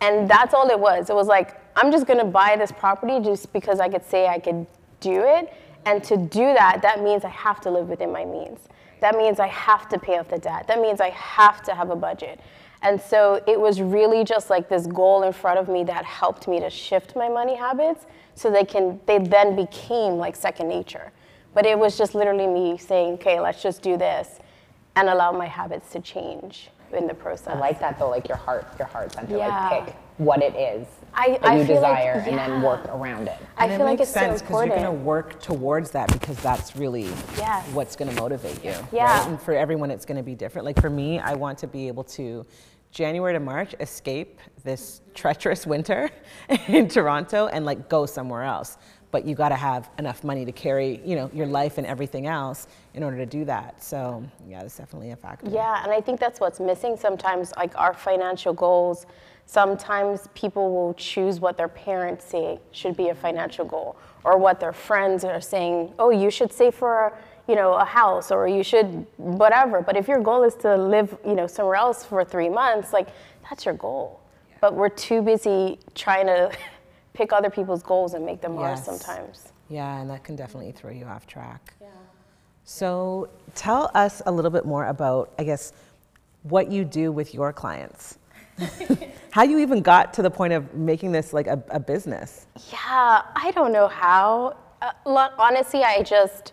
And 0.00 0.28
that's 0.28 0.54
all 0.54 0.68
it 0.70 0.80
was. 0.80 1.10
It 1.10 1.14
was 1.14 1.26
like, 1.26 1.60
I'm 1.76 1.92
just 1.92 2.06
gonna 2.06 2.24
buy 2.24 2.56
this 2.56 2.72
property 2.72 3.20
just 3.20 3.52
because 3.52 3.80
I 3.80 3.88
could 3.88 4.04
say 4.04 4.26
I 4.26 4.38
could 4.38 4.66
do 5.00 5.22
it. 5.22 5.52
And 5.86 6.02
to 6.04 6.16
do 6.16 6.52
that, 6.52 6.80
that 6.82 7.02
means 7.02 7.24
I 7.24 7.28
have 7.28 7.60
to 7.62 7.70
live 7.70 7.88
within 7.88 8.12
my 8.12 8.24
means. 8.24 8.60
That 9.00 9.16
means 9.16 9.40
I 9.40 9.46
have 9.48 9.88
to 9.90 9.98
pay 9.98 10.18
off 10.18 10.28
the 10.28 10.38
debt. 10.38 10.66
That 10.68 10.80
means 10.80 11.00
I 11.00 11.10
have 11.10 11.62
to 11.64 11.74
have 11.74 11.90
a 11.90 11.96
budget. 11.96 12.40
And 12.82 13.00
so 13.00 13.42
it 13.46 13.60
was 13.60 13.80
really 13.80 14.24
just 14.24 14.48
like 14.48 14.68
this 14.68 14.86
goal 14.86 15.22
in 15.24 15.32
front 15.32 15.58
of 15.58 15.68
me 15.68 15.84
that 15.84 16.04
helped 16.04 16.48
me 16.48 16.60
to 16.60 16.70
shift 16.70 17.14
my 17.14 17.28
money 17.28 17.54
habits 17.54 18.06
so 18.34 18.50
they 18.50 18.64
can 18.64 19.00
they 19.06 19.18
then 19.18 19.54
became 19.54 20.14
like 20.14 20.34
second 20.34 20.68
nature. 20.68 21.12
But 21.52 21.66
it 21.66 21.78
was 21.78 21.98
just 21.98 22.14
literally 22.14 22.46
me 22.46 22.78
saying, 22.78 23.14
okay, 23.14 23.40
let's 23.40 23.62
just 23.62 23.82
do 23.82 23.96
this 23.96 24.38
and 24.96 25.08
allow 25.08 25.32
my 25.32 25.46
habits 25.46 25.90
to 25.92 26.00
change 26.00 26.70
in 26.92 27.06
the 27.06 27.14
process. 27.14 27.54
I 27.54 27.58
like 27.58 27.80
that 27.80 27.98
though, 27.98 28.08
like 28.08 28.28
your 28.28 28.36
heart, 28.38 28.66
your 28.78 28.88
heart 28.88 29.12
center. 29.12 29.36
Yeah. 29.36 29.68
Like 29.68 29.86
pick 29.86 29.96
what 30.18 30.42
it 30.42 30.54
is 30.56 30.86
I- 31.14 31.38
that 31.38 31.44
I 31.44 31.56
you 31.58 31.64
feel 31.66 31.80
like- 31.80 31.96
desire 31.98 32.24
and 32.26 32.38
then 32.38 32.62
work 32.62 32.86
around 32.88 33.28
it. 33.28 33.36
I 33.56 33.64
And 33.64 33.72
it 33.72 33.76
feel 33.76 33.86
like 33.86 34.00
it's 34.00 34.10
sense 34.10 34.40
so 34.40 34.46
because 34.46 34.66
you're 34.66 34.76
going 34.76 34.84
to 34.84 35.04
work 35.04 35.40
towards 35.40 35.90
that 35.92 36.12
because 36.12 36.36
that's 36.42 36.76
really 36.76 37.08
Yes. 37.36 37.66
what's 37.72 37.96
going 37.96 38.14
to 38.14 38.20
motivate 38.20 38.64
you. 38.64 38.74
Yeah. 38.92 39.18
Right? 39.18 39.28
And 39.28 39.40
for 39.42 39.54
everyone, 39.54 39.90
it's 39.90 40.04
going 40.06 40.16
to 40.16 40.22
be 40.22 40.34
different. 40.34 40.64
Like 40.66 40.80
for 40.80 40.90
me, 40.90 41.18
I 41.18 41.34
want 41.34 41.58
to 41.58 41.66
be 41.66 41.88
able 41.88 42.04
to 42.04 42.46
January 42.90 43.32
to 43.34 43.40
March 43.40 43.74
escape 43.80 44.40
this 44.64 45.00
treacherous 45.14 45.66
winter 45.66 46.10
in 46.68 46.88
Toronto 46.88 47.46
and 47.48 47.64
like 47.64 47.88
go 47.88 48.06
somewhere 48.06 48.42
else. 48.42 48.78
But 49.12 49.24
you 49.24 49.34
got 49.34 49.48
to 49.48 49.56
have 49.56 49.90
enough 49.98 50.22
money 50.22 50.44
to 50.44 50.52
carry, 50.52 51.00
you 51.04 51.16
know, 51.16 51.28
your 51.34 51.46
life 51.46 51.78
and 51.78 51.86
everything 51.86 52.28
else 52.28 52.68
in 52.94 53.02
order 53.02 53.16
to 53.16 53.26
do 53.26 53.44
that. 53.44 53.82
So 53.82 54.22
yeah, 54.48 54.60
that's 54.62 54.76
definitely 54.76 55.10
a 55.10 55.16
factor. 55.16 55.48
Yeah, 55.50 55.82
and 55.82 55.92
I 55.92 56.00
think 56.00 56.20
that's 56.20 56.38
what's 56.38 56.60
missing 56.60 56.96
sometimes, 56.96 57.52
like 57.56 57.76
our 57.76 57.92
financial 57.92 58.52
goals. 58.52 59.06
Sometimes 59.50 60.28
people 60.32 60.72
will 60.72 60.94
choose 60.94 61.40
what 61.40 61.56
their 61.56 61.66
parents 61.66 62.24
say 62.24 62.60
should 62.70 62.96
be 62.96 63.08
a 63.08 63.14
financial 63.16 63.64
goal, 63.64 63.96
or 64.22 64.38
what 64.38 64.60
their 64.60 64.72
friends 64.72 65.24
are 65.24 65.40
saying, 65.40 65.92
oh, 65.98 66.10
you 66.10 66.30
should 66.30 66.52
save 66.52 66.72
for, 66.72 67.18
you 67.48 67.56
know, 67.56 67.72
a 67.72 67.84
house, 67.84 68.30
or 68.30 68.46
you 68.46 68.62
should 68.62 69.04
whatever. 69.16 69.80
But 69.82 69.96
if 69.96 70.06
your 70.06 70.20
goal 70.20 70.44
is 70.44 70.54
to 70.66 70.76
live, 70.76 71.18
you 71.26 71.34
know, 71.34 71.48
somewhere 71.48 71.74
else 71.74 72.04
for 72.04 72.24
three 72.24 72.48
months, 72.48 72.92
like 72.92 73.08
that's 73.48 73.64
your 73.64 73.74
goal. 73.74 74.20
But 74.60 74.74
we're 74.74 74.88
too 74.88 75.20
busy 75.20 75.80
trying 75.96 76.26
to 76.26 76.52
pick 77.12 77.32
other 77.32 77.50
people's 77.50 77.82
goals 77.82 78.14
and 78.14 78.24
make 78.24 78.40
them 78.40 78.56
ours 78.56 78.84
sometimes. 78.84 79.52
Yeah, 79.68 80.00
and 80.00 80.08
that 80.10 80.22
can 80.22 80.36
definitely 80.36 80.70
throw 80.70 80.92
you 80.92 81.06
off 81.06 81.26
track. 81.26 81.74
Yeah. 81.80 81.88
So 82.62 83.30
tell 83.56 83.90
us 83.96 84.22
a 84.26 84.30
little 84.30 84.52
bit 84.52 84.64
more 84.64 84.86
about, 84.86 85.32
I 85.40 85.42
guess, 85.42 85.72
what 86.44 86.70
you 86.70 86.84
do 86.84 87.10
with 87.10 87.34
your 87.34 87.52
clients. 87.52 88.19
How 89.30 89.42
you 89.42 89.58
even 89.58 89.80
got 89.80 90.12
to 90.14 90.22
the 90.22 90.30
point 90.30 90.52
of 90.52 90.74
making 90.74 91.12
this 91.12 91.32
like 91.32 91.46
a, 91.46 91.62
a 91.70 91.78
business. 91.78 92.46
Yeah, 92.72 93.22
I 93.34 93.52
don't 93.54 93.72
know 93.72 93.88
how. 93.88 94.56
Uh, 94.82 94.90
lo- 95.06 95.28
honestly, 95.38 95.84
I 95.84 96.02
just, 96.02 96.52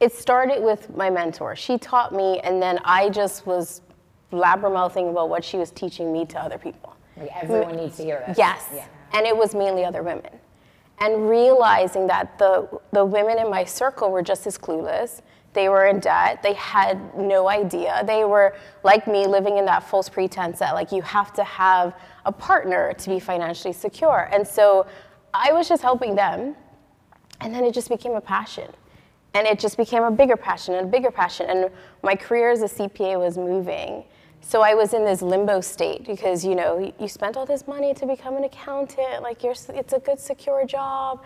it 0.00 0.12
started 0.12 0.62
with 0.62 0.94
my 0.96 1.10
mentor. 1.10 1.54
She 1.56 1.76
taught 1.78 2.14
me, 2.14 2.40
and 2.40 2.62
then 2.62 2.78
I 2.84 3.10
just 3.10 3.46
was 3.46 3.82
blabbermouthing 4.32 5.10
about 5.10 5.28
what 5.28 5.44
she 5.44 5.56
was 5.56 5.70
teaching 5.70 6.12
me 6.12 6.24
to 6.26 6.40
other 6.40 6.58
people. 6.58 6.96
Like 7.16 7.30
everyone 7.34 7.76
needs 7.76 7.96
to 7.98 8.04
hear 8.04 8.24
this. 8.26 8.38
Yes. 8.38 8.66
Yeah. 8.74 8.86
And 9.12 9.26
it 9.26 9.36
was 9.36 9.54
mainly 9.54 9.84
other 9.84 10.02
women. 10.02 10.30
And 10.98 11.28
realizing 11.28 12.06
that 12.06 12.38
the, 12.38 12.68
the 12.92 13.04
women 13.04 13.38
in 13.38 13.50
my 13.50 13.64
circle 13.64 14.10
were 14.10 14.22
just 14.22 14.46
as 14.46 14.56
clueless. 14.56 15.20
They 15.52 15.68
were 15.68 15.86
in 15.86 15.98
debt. 16.00 16.42
They 16.42 16.54
had 16.54 17.16
no 17.16 17.48
idea. 17.48 18.02
They 18.06 18.24
were 18.24 18.54
like 18.84 19.06
me, 19.08 19.26
living 19.26 19.58
in 19.58 19.64
that 19.66 19.82
false 19.82 20.08
pretense 20.08 20.60
that 20.60 20.74
like 20.74 20.92
you 20.92 21.02
have 21.02 21.32
to 21.34 21.44
have 21.44 21.94
a 22.24 22.32
partner 22.32 22.92
to 22.94 23.10
be 23.10 23.18
financially 23.18 23.72
secure. 23.72 24.28
And 24.32 24.46
so 24.46 24.86
I 25.34 25.52
was 25.52 25.68
just 25.68 25.82
helping 25.82 26.14
them. 26.14 26.54
And 27.40 27.54
then 27.54 27.64
it 27.64 27.74
just 27.74 27.88
became 27.88 28.14
a 28.14 28.20
passion. 28.20 28.70
And 29.34 29.46
it 29.46 29.58
just 29.58 29.76
became 29.76 30.02
a 30.02 30.10
bigger 30.10 30.36
passion 30.36 30.74
and 30.74 30.86
a 30.86 30.90
bigger 30.90 31.10
passion. 31.10 31.46
And 31.48 31.70
my 32.02 32.14
career 32.14 32.50
as 32.50 32.62
a 32.62 32.66
CPA 32.68 33.18
was 33.18 33.38
moving. 33.38 34.04
So 34.40 34.62
I 34.62 34.74
was 34.74 34.94
in 34.94 35.04
this 35.04 35.22
limbo 35.22 35.60
state 35.60 36.06
because, 36.06 36.44
you 36.44 36.54
know, 36.54 36.92
you- 36.98 37.08
spent 37.08 37.36
all 37.36 37.46
this 37.46 37.66
money 37.66 37.92
to 37.94 38.06
become 38.06 38.36
an 38.36 38.44
accountant, 38.44 39.22
like 39.22 39.42
you're, 39.42 39.54
it's 39.68 39.92
a 39.92 39.98
good, 39.98 40.18
secure 40.18 40.64
job. 40.64 41.22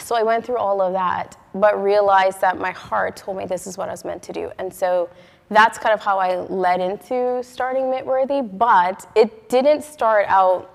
So 0.00 0.16
I 0.16 0.22
went 0.22 0.44
through 0.44 0.56
all 0.58 0.80
of 0.80 0.92
that, 0.94 1.36
but 1.54 1.80
realized 1.82 2.40
that 2.40 2.58
my 2.58 2.72
heart 2.72 3.16
told 3.16 3.36
me 3.36 3.46
this 3.46 3.66
is 3.66 3.78
what 3.78 3.88
I 3.88 3.92
was 3.92 4.04
meant 4.04 4.22
to 4.24 4.32
do. 4.32 4.50
And 4.58 4.72
so 4.72 5.08
that's 5.50 5.78
kind 5.78 5.92
of 5.92 6.00
how 6.00 6.18
I 6.18 6.36
led 6.36 6.80
into 6.80 7.42
starting 7.42 7.84
Mintworthy, 7.90 8.42
but 8.42 9.06
it 9.14 9.48
didn't 9.48 9.82
start 9.82 10.26
out 10.28 10.70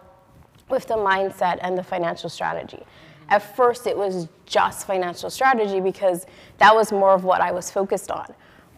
with 0.70 0.88
the 0.88 0.96
mindset 0.96 1.58
and 1.62 1.78
the 1.78 1.84
financial 1.84 2.30
strategy. 2.30 2.84
At 3.30 3.56
first, 3.56 3.88
it 3.88 3.98
was 3.98 4.28
just 4.46 4.88
financial 4.88 5.30
strategy 5.30 5.80
because 5.80 6.26
that 6.58 6.74
was 6.74 6.92
more 6.92 7.14
of 7.14 7.24
what 7.24 7.42
I 7.42 7.52
was 7.52 7.70
focused 7.70 8.12
on. 8.12 8.34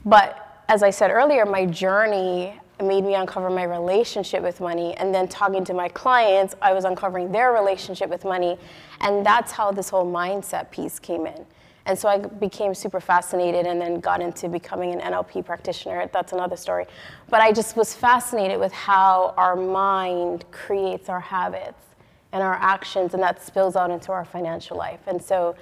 But 0.06 0.64
as 0.68 0.84
I 0.84 0.90
said 0.90 1.12
earlier, 1.12 1.46
my 1.46 1.66
journey 1.66 2.60
made 2.82 3.04
me 3.04 3.16
uncover 3.16 3.50
my 3.50 3.64
relationship 3.64 4.42
with 4.42 4.60
money. 4.60 4.96
And 4.96 5.14
then 5.14 5.28
talking 5.28 5.64
to 5.66 5.74
my 5.74 5.88
clients, 5.90 6.56
I 6.62 6.74
was 6.74 6.84
uncovering 6.84 7.32
their 7.32 7.52
relationship 7.52 8.10
with 8.10 8.26
money. 8.26 8.58
And 9.02 9.26
that's 9.26 9.52
how 9.52 9.72
this 9.72 9.90
whole 9.90 10.06
mindset 10.06 10.72
piece 10.72 10.98
came 11.00 11.28
in. 11.28 11.46
And 11.92 12.00
so 12.00 12.08
I 12.08 12.20
became 12.20 12.74
super 12.74 13.02
fascinated 13.02 13.66
and 13.68 13.82
then 13.82 14.00
got 14.00 14.22
into 14.22 14.48
becoming 14.48 14.94
an 14.94 15.02
NLP 15.02 15.44
practitioner. 15.44 16.10
That's 16.14 16.32
another 16.32 16.56
story. 16.56 16.86
But 17.30 17.42
I 17.42 17.52
just 17.52 17.76
was 17.76 17.94
fascinated 17.94 18.62
with 18.62 18.72
how 18.72 19.34
our 19.36 19.58
mind 19.58 20.46
creates 20.52 21.10
our 21.10 21.20
habits 21.20 21.84
and 22.32 22.42
our 22.42 22.54
actions, 22.54 23.14
and 23.14 23.22
that 23.22 23.44
spills 23.44 23.76
out 23.76 23.92
into 23.92 24.14
our 24.14 24.24
financial 24.24 24.78
life. 24.78 25.02
And 25.06 25.22
so, 25.22 25.54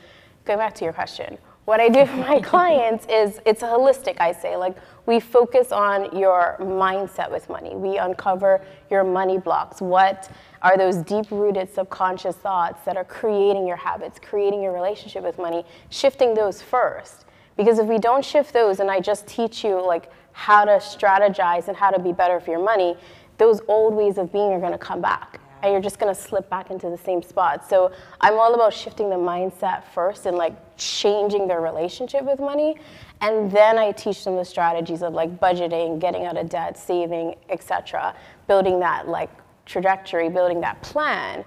going 0.45 0.59
back 0.59 0.75
to 0.75 0.83
your 0.83 0.93
question, 0.93 1.39
what 1.69 1.79
I 1.79 1.87
do 1.87 2.03
for 2.03 2.17
my 2.17 2.41
clients 2.43 3.05
is 3.07 3.39
it's 3.45 3.61
holistic, 3.61 4.17
I 4.19 4.31
say. 4.31 4.57
Like, 4.57 4.75
we 5.05 5.19
focus 5.19 5.71
on 5.71 6.17
your 6.17 6.57
mindset 6.59 7.29
with 7.29 7.47
money. 7.47 7.75
We 7.75 7.99
uncover 7.99 8.65
your 8.89 9.03
money 9.03 9.37
blocks. 9.37 9.79
What 9.79 10.31
are 10.63 10.79
those 10.79 10.97
deep 10.97 11.29
rooted 11.29 11.71
subconscious 11.71 12.35
thoughts 12.37 12.83
that 12.85 12.97
are 12.97 13.03
creating 13.03 13.67
your 13.67 13.77
habits, 13.77 14.19
creating 14.19 14.63
your 14.63 14.73
relationship 14.73 15.23
with 15.23 15.37
money, 15.37 15.63
shifting 15.91 16.33
those 16.33 16.59
first? 16.59 17.25
Because 17.55 17.77
if 17.77 17.85
we 17.85 17.99
don't 17.99 18.25
shift 18.25 18.51
those 18.51 18.79
and 18.79 18.89
I 18.89 18.99
just 18.99 19.27
teach 19.27 19.63
you 19.63 19.79
like 19.85 20.11
how 20.31 20.65
to 20.65 20.71
strategize 20.71 21.67
and 21.67 21.77
how 21.77 21.91
to 21.91 21.99
be 21.99 22.11
better 22.11 22.39
for 22.39 22.49
your 22.49 22.63
money, 22.63 22.97
those 23.37 23.61
old 23.67 23.93
ways 23.93 24.17
of 24.17 24.33
being 24.33 24.51
are 24.53 24.59
going 24.59 24.71
to 24.71 24.79
come 24.79 25.01
back 25.01 25.38
and 25.61 25.71
you're 25.71 25.81
just 25.81 25.99
going 25.99 26.13
to 26.13 26.19
slip 26.19 26.49
back 26.49 26.71
into 26.71 26.89
the 26.89 26.97
same 26.97 27.21
spot. 27.21 27.67
So 27.67 27.91
I'm 28.21 28.33
all 28.33 28.53
about 28.53 28.73
shifting 28.73 29.09
the 29.09 29.15
mindset 29.15 29.83
first 29.85 30.25
and 30.25 30.37
like 30.37 30.53
changing 30.77 31.47
their 31.47 31.61
relationship 31.61 32.23
with 32.23 32.39
money. 32.39 32.77
And 33.21 33.51
then 33.51 33.77
I 33.77 33.91
teach 33.91 34.23
them 34.23 34.35
the 34.35 34.45
strategies 34.45 35.01
of 35.01 35.13
like 35.13 35.39
budgeting, 35.39 35.99
getting 35.99 36.25
out 36.25 36.37
of 36.37 36.49
debt, 36.49 36.77
saving, 36.77 37.35
etc., 37.49 38.15
building 38.47 38.79
that 38.79 39.07
like 39.07 39.29
trajectory, 39.65 40.29
building 40.29 40.61
that 40.61 40.81
plan. 40.81 41.43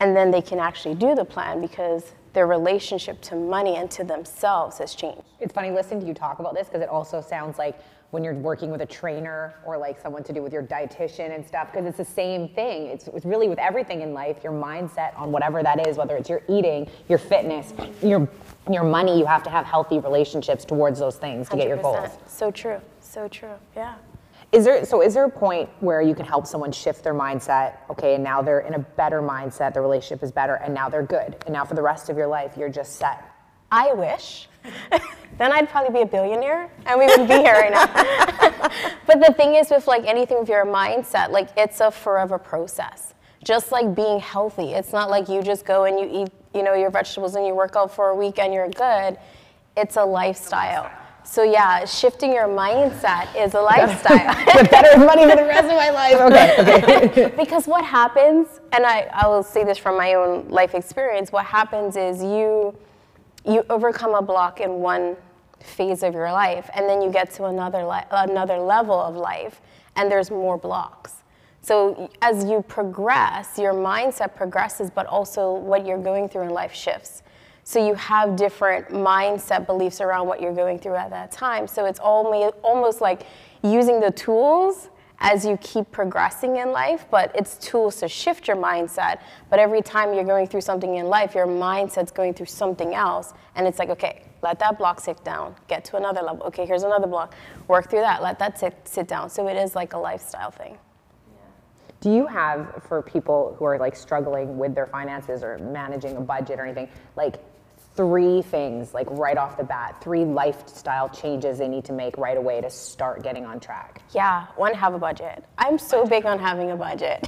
And 0.00 0.16
then 0.16 0.30
they 0.30 0.42
can 0.42 0.58
actually 0.58 0.94
do 0.94 1.14
the 1.14 1.24
plan 1.24 1.60
because 1.60 2.12
their 2.32 2.46
relationship 2.46 3.20
to 3.22 3.34
money 3.34 3.76
and 3.76 3.90
to 3.90 4.04
themselves 4.04 4.78
has 4.78 4.94
changed. 4.94 5.22
It's 5.40 5.52
funny 5.52 5.70
listening 5.70 6.00
to 6.02 6.06
you 6.06 6.14
talk 6.14 6.38
about 6.38 6.54
this 6.54 6.68
because 6.68 6.82
it 6.82 6.88
also 6.88 7.20
sounds 7.20 7.58
like 7.58 7.78
when 8.10 8.24
you're 8.24 8.34
working 8.34 8.70
with 8.70 8.80
a 8.80 8.86
trainer 8.86 9.54
or 9.66 9.76
like 9.76 10.00
someone 10.00 10.24
to 10.24 10.32
do 10.32 10.42
with 10.42 10.52
your 10.52 10.62
dietitian 10.62 11.34
and 11.34 11.46
stuff 11.46 11.70
because 11.70 11.86
it's 11.86 11.98
the 11.98 12.04
same 12.04 12.48
thing. 12.48 12.86
It's, 12.86 13.06
it's 13.08 13.26
really 13.26 13.48
with 13.48 13.58
everything 13.58 14.00
in 14.00 14.14
life 14.14 14.42
your 14.42 14.52
mindset 14.52 15.18
on 15.18 15.30
whatever 15.30 15.62
that 15.62 15.86
is 15.86 15.96
whether 15.96 16.16
it's 16.16 16.28
your 16.28 16.42
eating 16.48 16.88
your 17.08 17.18
fitness 17.18 17.74
your 18.02 18.28
your 18.70 18.84
money 18.84 19.18
you 19.18 19.26
have 19.26 19.42
to 19.42 19.50
have 19.50 19.66
healthy 19.66 19.98
relationships 19.98 20.64
towards 20.64 20.98
those 20.98 21.16
things 21.16 21.48
to 21.48 21.56
100%. 21.56 21.58
get 21.58 21.68
your 21.68 21.76
goals. 21.76 22.10
So 22.26 22.50
true. 22.50 22.80
So 23.00 23.28
true. 23.28 23.54
Yeah. 23.76 23.96
Is 24.52 24.64
there 24.64 24.84
so 24.86 25.02
is 25.02 25.12
there 25.12 25.24
a 25.24 25.30
point 25.30 25.68
where 25.80 26.00
you 26.00 26.14
can 26.14 26.24
help 26.24 26.46
someone 26.46 26.72
shift 26.72 27.04
their 27.04 27.14
mindset? 27.14 27.76
Okay 27.90 28.14
and 28.14 28.24
now 28.24 28.40
they're 28.40 28.60
in 28.60 28.74
a 28.74 28.78
better 28.78 29.20
mindset 29.20 29.74
the 29.74 29.82
relationship 29.82 30.22
is 30.22 30.32
better 30.32 30.54
and 30.54 30.72
now 30.72 30.88
they're 30.88 31.02
good. 31.02 31.36
And 31.44 31.52
now 31.52 31.66
for 31.66 31.74
the 31.74 31.82
rest 31.82 32.08
of 32.08 32.16
your 32.16 32.26
life 32.26 32.56
you're 32.56 32.70
just 32.70 32.96
set. 32.96 33.22
I 33.70 33.92
wish 33.92 34.48
then 35.38 35.52
I'd 35.52 35.68
probably 35.68 35.92
be 35.92 36.02
a 36.02 36.06
billionaire 36.06 36.70
and 36.86 36.98
we 36.98 37.06
wouldn't 37.06 37.28
be 37.28 37.36
here 37.36 37.52
right 37.52 37.72
now. 37.72 37.86
but 39.06 39.20
the 39.20 39.32
thing 39.32 39.54
is 39.54 39.70
with 39.70 39.86
like 39.86 40.04
anything 40.04 40.40
with 40.40 40.48
your 40.48 40.66
mindset, 40.66 41.30
like 41.30 41.48
it's 41.56 41.80
a 41.80 41.90
forever 41.90 42.38
process. 42.38 43.14
Just 43.44 43.70
like 43.70 43.94
being 43.94 44.18
healthy. 44.18 44.72
It's 44.72 44.92
not 44.92 45.10
like 45.10 45.28
you 45.28 45.42
just 45.42 45.64
go 45.64 45.84
and 45.84 45.98
you 45.98 46.24
eat, 46.24 46.32
you 46.54 46.64
know, 46.64 46.74
your 46.74 46.90
vegetables 46.90 47.36
and 47.36 47.46
you 47.46 47.54
work 47.54 47.76
out 47.76 47.94
for 47.94 48.08
a 48.08 48.16
week 48.16 48.40
and 48.40 48.52
you're 48.52 48.68
good. 48.68 49.16
It's 49.76 49.96
a 49.96 50.04
lifestyle. 50.04 50.90
So 51.22 51.42
yeah, 51.42 51.84
shifting 51.84 52.32
your 52.32 52.48
mindset 52.48 53.28
is 53.36 53.54
a 53.54 53.60
lifestyle. 53.60 54.34
Get 54.46 54.70
better 54.70 54.98
money 54.98 55.22
for 55.22 55.36
the 55.36 55.44
rest 55.44 55.64
of 55.64 55.76
my 55.76 55.90
life. 55.90 56.16
Okay. 56.18 57.08
okay. 57.08 57.34
because 57.36 57.66
what 57.66 57.84
happens, 57.84 58.60
and 58.72 58.84
I, 58.84 59.08
I 59.12 59.28
will 59.28 59.42
say 59.42 59.62
this 59.62 59.78
from 59.78 59.96
my 59.96 60.14
own 60.14 60.48
life 60.48 60.74
experience, 60.74 61.30
what 61.30 61.44
happens 61.44 61.96
is 61.96 62.22
you 62.22 62.76
you 63.44 63.64
overcome 63.70 64.14
a 64.14 64.22
block 64.22 64.60
in 64.60 64.80
one 64.80 65.16
phase 65.60 66.02
of 66.02 66.14
your 66.14 66.30
life 66.32 66.70
and 66.74 66.88
then 66.88 67.02
you 67.02 67.10
get 67.10 67.30
to 67.32 67.44
another 67.44 67.84
li- 67.84 68.06
another 68.10 68.58
level 68.58 68.98
of 68.98 69.16
life 69.16 69.60
and 69.96 70.10
there's 70.10 70.30
more 70.30 70.56
blocks 70.56 71.22
so 71.60 72.10
as 72.22 72.44
you 72.44 72.62
progress 72.68 73.58
your 73.58 73.74
mindset 73.74 74.34
progresses 74.34 74.90
but 74.90 75.06
also 75.06 75.52
what 75.52 75.86
you're 75.86 76.02
going 76.02 76.28
through 76.28 76.42
in 76.42 76.50
life 76.50 76.72
shifts 76.72 77.22
so 77.64 77.84
you 77.84 77.94
have 77.94 78.36
different 78.36 78.88
mindset 78.88 79.66
beliefs 79.66 80.00
around 80.00 80.26
what 80.26 80.40
you're 80.40 80.54
going 80.54 80.78
through 80.78 80.94
at 80.94 81.10
that 81.10 81.30
time 81.30 81.66
so 81.66 81.84
it's 81.84 82.00
almost 82.00 83.00
like 83.00 83.22
using 83.62 84.00
the 84.00 84.10
tools 84.12 84.88
as 85.20 85.44
you 85.44 85.56
keep 85.58 85.90
progressing 85.90 86.56
in 86.56 86.70
life, 86.70 87.06
but 87.10 87.32
it's 87.34 87.56
tools 87.56 87.96
to 87.96 88.08
shift 88.08 88.46
your 88.46 88.56
mindset. 88.56 89.20
But 89.50 89.58
every 89.58 89.82
time 89.82 90.14
you're 90.14 90.24
going 90.24 90.46
through 90.46 90.60
something 90.60 90.96
in 90.96 91.06
life, 91.06 91.34
your 91.34 91.46
mindset's 91.46 92.12
going 92.12 92.34
through 92.34 92.46
something 92.46 92.94
else. 92.94 93.34
And 93.56 93.66
it's 93.66 93.78
like, 93.78 93.90
okay, 93.90 94.22
let 94.42 94.58
that 94.60 94.78
block 94.78 95.00
sit 95.00 95.22
down, 95.24 95.54
get 95.66 95.84
to 95.86 95.96
another 95.96 96.22
level. 96.22 96.46
Okay, 96.46 96.66
here's 96.66 96.82
another 96.82 97.06
block, 97.06 97.34
work 97.66 97.90
through 97.90 98.00
that, 98.00 98.22
let 98.22 98.38
that 98.38 98.58
sit, 98.58 98.76
sit 98.84 99.08
down. 99.08 99.30
So 99.30 99.48
it 99.48 99.56
is 99.56 99.74
like 99.74 99.92
a 99.92 99.98
lifestyle 99.98 100.50
thing. 100.50 100.78
Do 102.00 102.12
you 102.12 102.26
have 102.26 102.80
for 102.86 103.02
people 103.02 103.56
who 103.58 103.64
are 103.64 103.78
like 103.78 103.96
struggling 103.96 104.56
with 104.56 104.74
their 104.74 104.86
finances 104.86 105.42
or 105.42 105.58
managing 105.58 106.16
a 106.16 106.20
budget 106.20 106.60
or 106.60 106.64
anything, 106.64 106.88
like 107.16 107.36
three 107.96 108.42
things 108.42 108.94
like 108.94 109.08
right 109.10 109.36
off 109.36 109.56
the 109.56 109.64
bat, 109.64 110.00
three 110.00 110.24
lifestyle 110.24 111.08
changes 111.08 111.58
they 111.58 111.66
need 111.66 111.84
to 111.84 111.92
make 111.92 112.16
right 112.16 112.36
away 112.36 112.60
to 112.60 112.70
start 112.70 113.24
getting 113.24 113.44
on 113.44 113.58
track? 113.58 114.02
Yeah, 114.14 114.46
one, 114.54 114.72
have 114.74 114.94
a 114.94 114.98
budget. 114.98 115.44
I'm 115.58 115.78
so 115.78 116.06
big 116.06 116.24
on 116.24 116.38
having 116.38 116.70
a 116.70 116.76
budget. 116.76 117.26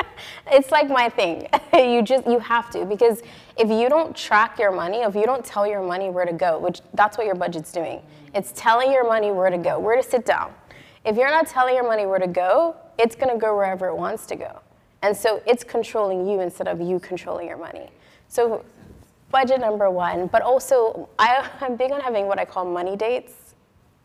it's 0.52 0.70
like 0.70 0.88
my 0.88 1.08
thing. 1.08 1.48
you 1.72 2.02
just 2.02 2.26
you 2.26 2.38
have 2.40 2.68
to 2.70 2.84
because 2.84 3.22
if 3.60 3.68
you 3.68 3.90
don't 3.90 4.16
track 4.16 4.58
your 4.58 4.72
money, 4.72 5.02
if 5.02 5.14
you 5.14 5.24
don't 5.24 5.44
tell 5.44 5.66
your 5.66 5.82
money 5.82 6.08
where 6.08 6.24
to 6.24 6.32
go, 6.32 6.58
which 6.58 6.80
that's 6.94 7.18
what 7.18 7.26
your 7.26 7.34
budget's 7.34 7.70
doing. 7.70 8.00
It's 8.34 8.52
telling 8.56 8.90
your 8.90 9.06
money 9.06 9.32
where 9.32 9.50
to 9.50 9.58
go, 9.58 9.78
where 9.78 9.96
to 9.96 10.02
sit 10.02 10.24
down. 10.24 10.54
If 11.04 11.16
you're 11.16 11.28
not 11.28 11.46
telling 11.46 11.74
your 11.74 11.86
money 11.86 12.06
where 12.06 12.18
to 12.18 12.26
go, 12.26 12.74
it's 12.98 13.14
to 13.16 13.36
go 13.38 13.54
wherever 13.54 13.88
it 13.88 13.94
wants 13.94 14.24
to 14.26 14.36
go. 14.36 14.60
And 15.02 15.14
so 15.14 15.42
it's 15.46 15.62
controlling 15.62 16.26
you 16.26 16.40
instead 16.40 16.68
of 16.68 16.80
you 16.80 16.98
controlling 17.00 17.48
your 17.48 17.58
money. 17.58 17.90
So 18.28 18.64
budget 19.30 19.60
number 19.60 19.90
one, 19.90 20.28
but 20.28 20.40
also 20.40 21.10
I, 21.18 21.46
I'm 21.60 21.76
big 21.76 21.92
on 21.92 22.00
having 22.00 22.28
what 22.28 22.38
I 22.38 22.46
call 22.46 22.64
money 22.64 22.96
dates. 22.96 23.34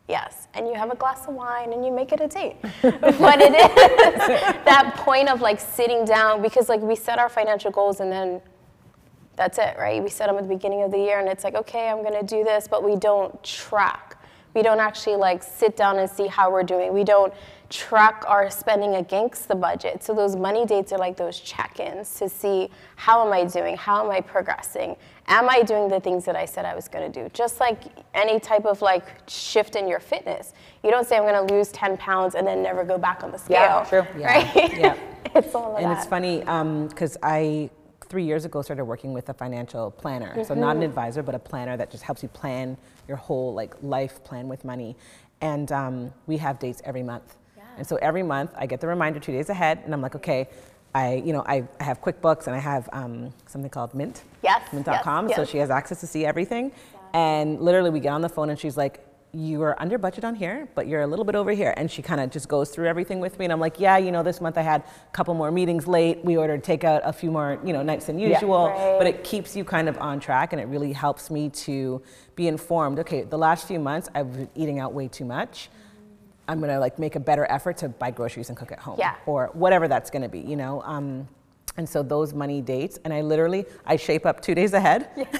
Yes, 0.06 0.48
and 0.52 0.68
you 0.68 0.74
have 0.74 0.92
a 0.92 0.96
glass 0.96 1.26
of 1.26 1.34
wine 1.34 1.72
and 1.72 1.84
you 1.84 1.90
make 1.90 2.12
it 2.12 2.20
a 2.20 2.28
date. 2.28 2.56
but 2.82 3.40
it 3.40 3.54
is 3.54 4.16
that 4.66 4.92
point 4.98 5.30
of 5.30 5.40
like 5.40 5.58
sitting 5.58 6.04
down 6.04 6.42
because 6.42 6.68
like 6.68 6.80
we 6.82 6.94
set 6.94 7.18
our 7.18 7.30
financial 7.30 7.70
goals 7.70 8.00
and 8.00 8.12
then 8.12 8.42
that's 9.36 9.58
it, 9.58 9.76
right? 9.78 10.02
We 10.02 10.08
set 10.08 10.26
them 10.26 10.36
at 10.36 10.42
the 10.42 10.48
beginning 10.48 10.82
of 10.82 10.90
the 10.90 10.98
year 10.98 11.20
and 11.20 11.28
it's 11.28 11.44
like, 11.44 11.54
okay, 11.54 11.88
I'm 11.88 12.02
gonna 12.02 12.22
do 12.22 12.42
this, 12.44 12.66
but 12.68 12.82
we 12.82 12.96
don't 12.96 13.42
track. 13.44 14.18
We 14.54 14.62
don't 14.62 14.80
actually 14.80 15.16
like 15.16 15.42
sit 15.42 15.76
down 15.76 15.98
and 15.98 16.08
see 16.10 16.26
how 16.26 16.50
we're 16.50 16.62
doing. 16.62 16.94
We 16.94 17.04
don't 17.04 17.32
track 17.68 18.24
our 18.26 18.48
spending 18.50 18.94
against 18.94 19.48
the 19.48 19.54
budget. 19.54 20.02
So 20.02 20.14
those 20.14 20.36
money 20.36 20.64
dates 20.64 20.92
are 20.92 20.98
like 20.98 21.16
those 21.16 21.38
check-ins 21.40 22.14
to 22.18 22.28
see 22.28 22.70
how 22.94 23.26
am 23.26 23.32
I 23.32 23.44
doing? 23.44 23.76
How 23.76 24.04
am 24.04 24.10
I 24.10 24.20
progressing? 24.20 24.96
Am 25.26 25.50
I 25.50 25.62
doing 25.62 25.88
the 25.88 26.00
things 26.00 26.24
that 26.24 26.36
I 26.36 26.44
said 26.44 26.64
I 26.64 26.74
was 26.74 26.88
going 26.88 27.10
to 27.10 27.22
do? 27.22 27.28
Just 27.34 27.60
like 27.60 27.82
any 28.14 28.38
type 28.38 28.64
of 28.64 28.80
like 28.82 29.28
shift 29.28 29.74
in 29.76 29.88
your 29.88 30.00
fitness. 30.00 30.54
You 30.84 30.90
don't 30.90 31.06
say 31.06 31.16
I'm 31.16 31.24
going 31.24 31.46
to 31.46 31.54
lose 31.54 31.68
10 31.72 31.96
pounds 31.96 32.34
and 32.36 32.46
then 32.46 32.62
never 32.62 32.84
go 32.84 32.96
back 32.96 33.24
on 33.24 33.32
the 33.32 33.38
scale. 33.38 33.56
Yeah, 33.60 33.84
true. 33.84 34.06
Right? 34.22 34.78
Yeah. 34.78 34.96
it's 35.34 35.54
all 35.54 35.76
And 35.76 35.86
that. 35.86 35.98
it's 35.98 36.06
funny 36.06 36.38
because 36.38 37.16
um, 37.16 37.22
I 37.24 37.68
three 38.08 38.24
years 38.24 38.44
ago 38.44 38.62
started 38.62 38.84
working 38.84 39.12
with 39.12 39.28
a 39.28 39.34
financial 39.34 39.90
planner. 39.90 40.30
Mm-hmm. 40.30 40.44
So 40.44 40.54
not 40.54 40.76
an 40.76 40.82
mm-hmm. 40.82 40.90
advisor, 40.90 41.22
but 41.22 41.34
a 41.34 41.38
planner 41.38 41.76
that 41.76 41.90
just 41.90 42.02
helps 42.02 42.22
you 42.22 42.28
plan 42.28 42.76
your 43.08 43.16
whole 43.16 43.54
like 43.54 43.74
life 43.82 44.22
plan 44.24 44.48
with 44.48 44.64
money. 44.64 44.96
And 45.40 45.70
um, 45.72 46.12
we 46.26 46.38
have 46.38 46.58
dates 46.58 46.80
every 46.84 47.02
month. 47.02 47.36
And 47.76 47.86
so 47.86 47.96
every 47.96 48.22
month 48.22 48.52
I 48.56 48.66
get 48.66 48.80
the 48.80 48.86
reminder 48.86 49.20
two 49.20 49.32
days 49.32 49.50
ahead, 49.50 49.82
and 49.84 49.92
I'm 49.92 50.00
like, 50.00 50.14
okay, 50.14 50.48
I, 50.94 51.16
you 51.16 51.32
know, 51.32 51.44
I, 51.46 51.64
I 51.78 51.84
have 51.84 52.00
QuickBooks 52.00 52.46
and 52.46 52.56
I 52.56 52.58
have 52.58 52.88
um, 52.92 53.32
something 53.46 53.70
called 53.70 53.94
Mint. 53.94 54.22
Yes. 54.42 54.72
Mint.com. 54.72 55.28
Yes, 55.28 55.36
so 55.36 55.44
she 55.44 55.58
has 55.58 55.68
access 55.68 56.00
to 56.00 56.06
see 56.06 56.24
everything. 56.24 56.72
And 57.12 57.60
literally, 57.60 57.90
we 57.90 58.00
get 58.00 58.12
on 58.12 58.22
the 58.22 58.28
phone 58.30 58.48
and 58.48 58.58
she's 58.58 58.76
like, 58.78 59.05
you 59.36 59.62
are 59.62 59.80
under 59.80 59.98
budget 59.98 60.24
on 60.24 60.34
here, 60.34 60.66
but 60.74 60.86
you're 60.86 61.02
a 61.02 61.06
little 61.06 61.24
bit 61.24 61.34
over 61.34 61.50
here. 61.50 61.74
And 61.76 61.90
she 61.90 62.00
kind 62.00 62.20
of 62.20 62.30
just 62.30 62.48
goes 62.48 62.70
through 62.70 62.86
everything 62.86 63.20
with 63.20 63.38
me. 63.38 63.44
And 63.44 63.52
I'm 63.52 63.60
like, 63.60 63.78
yeah, 63.78 63.98
you 63.98 64.10
know, 64.10 64.22
this 64.22 64.40
month 64.40 64.56
I 64.56 64.62
had 64.62 64.82
a 64.82 65.12
couple 65.12 65.34
more 65.34 65.50
meetings 65.50 65.86
late. 65.86 66.24
We 66.24 66.38
ordered 66.38 66.64
takeout 66.64 67.02
a 67.04 67.12
few 67.12 67.30
more, 67.30 67.60
you 67.62 67.74
know, 67.74 67.82
nights 67.82 68.06
than 68.06 68.18
usual. 68.18 68.68
Yeah, 68.68 68.90
right. 68.90 68.98
But 68.98 69.06
it 69.06 69.24
keeps 69.24 69.54
you 69.54 69.62
kind 69.62 69.90
of 69.90 69.98
on 69.98 70.20
track 70.20 70.54
and 70.54 70.60
it 70.60 70.64
really 70.68 70.92
helps 70.92 71.30
me 71.30 71.50
to 71.50 72.02
be 72.34 72.48
informed. 72.48 72.98
Okay, 73.00 73.24
the 73.24 73.38
last 73.38 73.68
few 73.68 73.78
months 73.78 74.08
I've 74.14 74.32
been 74.32 74.48
eating 74.54 74.78
out 74.80 74.94
way 74.94 75.06
too 75.06 75.26
much. 75.26 75.68
I'm 76.48 76.60
gonna 76.60 76.80
like 76.80 76.98
make 76.98 77.16
a 77.16 77.20
better 77.20 77.44
effort 77.50 77.76
to 77.78 77.88
buy 77.88 78.12
groceries 78.12 78.48
and 78.48 78.56
cook 78.56 78.70
at 78.72 78.78
home, 78.78 78.96
yeah. 78.98 79.16
or 79.26 79.50
whatever 79.52 79.88
that's 79.88 80.10
gonna 80.10 80.28
be, 80.28 80.38
you 80.38 80.56
know. 80.56 80.80
Um, 80.82 81.28
And 81.76 81.88
so 81.88 82.02
those 82.02 82.32
money 82.32 82.60
dates, 82.62 82.98
and 83.04 83.12
I 83.12 83.20
literally, 83.20 83.66
I 83.84 83.96
shape 83.96 84.24
up 84.24 84.40
two 84.40 84.54
days 84.54 84.72
ahead, 84.72 85.10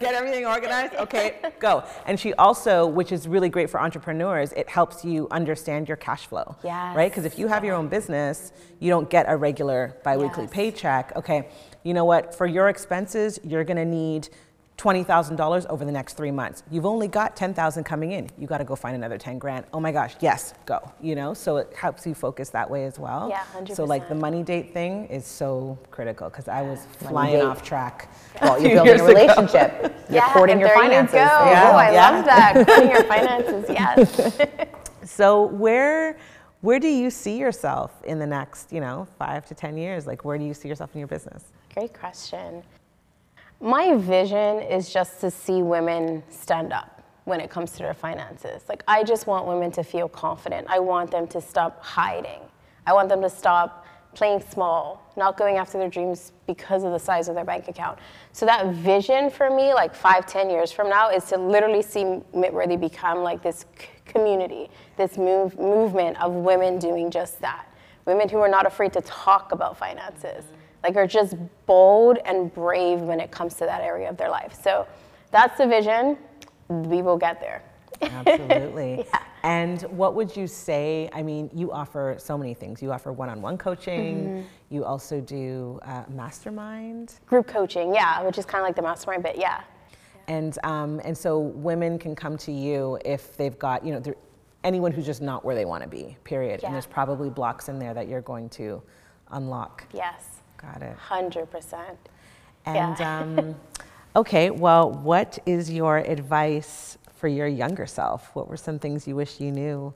get 0.00 0.14
everything 0.14 0.46
organized, 0.46 0.94
okay, 0.94 1.36
go. 1.58 1.84
And 2.06 2.18
she 2.18 2.32
also, 2.34 2.86
which 2.86 3.12
is 3.12 3.28
really 3.28 3.48
great 3.48 3.68
for 3.68 3.80
entrepreneurs, 3.80 4.52
it 4.52 4.68
helps 4.68 5.04
you 5.04 5.28
understand 5.30 5.86
your 5.88 5.96
cash 5.96 6.26
flow, 6.26 6.56
Yes. 6.64 6.96
right? 6.96 7.10
Because 7.10 7.24
if 7.24 7.38
you 7.38 7.46
have 7.48 7.64
your 7.64 7.74
own 7.74 7.88
business, 7.88 8.52
you 8.80 8.88
don't 8.90 9.10
get 9.10 9.26
a 9.28 9.36
regular 9.36 9.96
biweekly 10.02 10.44
Yes. 10.44 10.52
paycheck. 10.52 11.12
Okay, 11.16 11.48
you 11.82 11.92
know 11.94 12.04
what? 12.06 12.34
For 12.34 12.46
your 12.46 12.68
expenses, 12.68 13.38
you're 13.44 13.64
gonna 13.64 13.84
need 13.84 14.28
$20,000 14.76 15.66
over 15.68 15.84
the 15.84 15.92
next 15.92 16.14
three 16.14 16.30
months. 16.30 16.62
You've 16.70 16.84
only 16.86 17.06
got 17.06 17.36
10,000 17.36 17.84
coming 17.84 18.12
in. 18.12 18.28
You 18.36 18.46
got 18.46 18.58
to 18.58 18.64
go 18.64 18.74
find 18.74 18.96
another 18.96 19.16
10 19.16 19.38
grand. 19.38 19.66
Oh 19.72 19.78
my 19.80 19.92
gosh, 19.92 20.16
yes, 20.20 20.54
go. 20.66 20.92
You 21.00 21.14
know, 21.14 21.32
so 21.32 21.58
it 21.58 21.72
helps 21.76 22.06
you 22.06 22.14
focus 22.14 22.50
that 22.50 22.68
way 22.68 22.84
as 22.84 22.98
well. 22.98 23.28
Yeah, 23.28 23.38
hundred. 23.44 23.76
So 23.76 23.84
like 23.84 24.08
the 24.08 24.14
money 24.16 24.42
date 24.42 24.72
thing 24.72 25.06
is 25.06 25.24
so 25.26 25.78
critical 25.90 26.28
because 26.28 26.48
I 26.48 26.62
was 26.62 26.86
Money 27.02 27.08
flying 27.12 27.32
date. 27.36 27.42
off 27.42 27.62
track. 27.62 28.08
Well, 28.42 28.56
few 28.56 28.70
you're 28.70 28.84
building 28.84 28.98
years 28.98 29.00
a 29.00 29.04
ago. 29.04 29.20
relationship. 29.20 29.94
You're 30.08 30.16
yeah, 30.16 30.32
courting 30.32 30.58
your 30.58 30.68
there 30.68 30.76
finances. 30.76 31.14
You 31.14 31.20
go. 31.20 31.24
Yeah, 31.24 31.70
oh, 31.72 31.76
I 31.76 31.92
yeah. 31.92 32.10
love 32.10 32.24
that. 32.24 32.66
Courting 32.66 32.90
your 32.90 33.04
finances, 33.04 33.64
yes. 33.70 35.08
So 35.08 35.44
where 35.46 36.18
where 36.62 36.80
do 36.80 36.88
you 36.88 37.10
see 37.10 37.38
yourself 37.38 37.92
in 38.04 38.18
the 38.18 38.26
next, 38.26 38.72
you 38.72 38.80
know, 38.80 39.06
five 39.18 39.46
to 39.46 39.54
10 39.54 39.76
years? 39.76 40.06
Like 40.06 40.24
where 40.24 40.36
do 40.36 40.44
you 40.44 40.52
see 40.54 40.68
yourself 40.68 40.90
in 40.94 40.98
your 40.98 41.08
business? 41.08 41.44
Great 41.74 41.94
question. 41.94 42.62
My 43.64 43.96
vision 43.96 44.60
is 44.60 44.92
just 44.92 45.22
to 45.22 45.30
see 45.30 45.62
women 45.62 46.22
stand 46.28 46.70
up 46.70 47.02
when 47.24 47.40
it 47.40 47.48
comes 47.48 47.72
to 47.72 47.78
their 47.78 47.94
finances. 47.94 48.62
Like, 48.68 48.84
I 48.86 49.02
just 49.02 49.26
want 49.26 49.46
women 49.46 49.72
to 49.72 49.82
feel 49.82 50.06
confident. 50.06 50.66
I 50.68 50.80
want 50.80 51.10
them 51.10 51.26
to 51.28 51.40
stop 51.40 51.82
hiding. 51.82 52.40
I 52.86 52.92
want 52.92 53.08
them 53.08 53.22
to 53.22 53.30
stop 53.30 53.86
playing 54.12 54.42
small, 54.50 55.10
not 55.16 55.38
going 55.38 55.56
after 55.56 55.78
their 55.78 55.88
dreams 55.88 56.32
because 56.46 56.84
of 56.84 56.92
the 56.92 56.98
size 56.98 57.28
of 57.28 57.36
their 57.36 57.46
bank 57.46 57.68
account. 57.68 58.00
So, 58.32 58.44
that 58.44 58.66
vision 58.66 59.30
for 59.30 59.48
me, 59.48 59.72
like 59.72 59.94
five, 59.94 60.26
ten 60.26 60.50
years 60.50 60.70
from 60.70 60.90
now, 60.90 61.08
is 61.08 61.24
to 61.30 61.38
literally 61.38 61.80
see 61.80 62.20
Mintworthy 62.34 62.76
become 62.76 63.22
like 63.22 63.42
this 63.42 63.64
community, 64.04 64.68
this 64.98 65.16
move, 65.16 65.58
movement 65.58 66.20
of 66.20 66.34
women 66.34 66.78
doing 66.78 67.10
just 67.10 67.40
that. 67.40 67.66
Women 68.04 68.28
who 68.28 68.40
are 68.40 68.48
not 68.48 68.66
afraid 68.66 68.92
to 68.92 69.00
talk 69.00 69.52
about 69.52 69.78
finances 69.78 70.44
like 70.84 70.96
are 70.96 71.06
just 71.06 71.34
bold 71.66 72.18
and 72.26 72.52
brave 72.54 73.00
when 73.00 73.18
it 73.18 73.30
comes 73.30 73.54
to 73.54 73.60
that 73.60 73.80
area 73.80 74.08
of 74.08 74.16
their 74.16 74.30
life. 74.30 74.56
So 74.62 74.86
that's 75.30 75.58
the 75.58 75.66
vision. 75.66 76.18
We 76.68 77.02
will 77.02 77.16
get 77.16 77.40
there. 77.40 77.62
Absolutely. 78.00 79.06
Yeah. 79.14 79.50
And 79.50 79.82
what 79.82 80.14
would 80.14 80.34
you 80.34 80.46
say? 80.46 81.10
I 81.12 81.22
mean, 81.22 81.50
you 81.52 81.70
offer 81.70 82.14
so 82.18 82.38
many 82.38 82.54
things. 82.54 82.80
You 82.80 82.90
offer 82.92 83.12
one-on-one 83.12 83.58
coaching. 83.58 84.16
Mm-hmm. 84.16 84.46
You 84.70 84.86
also 84.86 85.20
do 85.20 85.78
uh, 85.82 86.04
mastermind. 86.08 87.16
Group 87.26 87.46
coaching, 87.46 87.94
yeah, 87.94 88.22
which 88.22 88.38
is 88.38 88.46
kind 88.46 88.62
of 88.62 88.66
like 88.66 88.74
the 88.74 88.80
mastermind 88.80 89.22
but 89.22 89.36
yeah. 89.36 89.60
And, 90.28 90.58
um, 90.64 90.98
and 91.04 91.16
so 91.16 91.38
women 91.38 91.98
can 91.98 92.16
come 92.16 92.38
to 92.38 92.52
you 92.52 92.98
if 93.04 93.36
they've 93.36 93.58
got, 93.58 93.84
you 93.84 93.92
know, 93.92 94.14
anyone 94.64 94.92
who's 94.92 95.04
just 95.04 95.20
not 95.20 95.44
where 95.44 95.54
they 95.54 95.66
want 95.66 95.82
to 95.82 95.88
be, 95.90 96.16
period. 96.24 96.60
Yeah. 96.62 96.68
And 96.68 96.74
there's 96.74 96.86
probably 96.86 97.28
blocks 97.28 97.68
in 97.68 97.78
there 97.78 97.92
that 97.92 98.08
you're 98.08 98.22
going 98.22 98.48
to 98.50 98.82
unlock. 99.32 99.86
Yes, 99.92 100.40
Got 100.72 100.82
it. 100.82 100.96
100%. 101.08 101.96
And 102.66 102.98
Yeah. 102.98 103.18
um, 103.20 103.54
okay, 104.16 104.50
well, 104.50 104.90
what 104.90 105.38
is 105.46 105.70
your 105.70 105.98
advice 105.98 106.98
for 107.14 107.28
your 107.28 107.46
younger 107.46 107.86
self? 107.86 108.34
What 108.34 108.48
were 108.48 108.56
some 108.56 108.78
things 108.78 109.06
you 109.06 109.16
wish 109.16 109.40
you 109.40 109.50
knew 109.50 109.92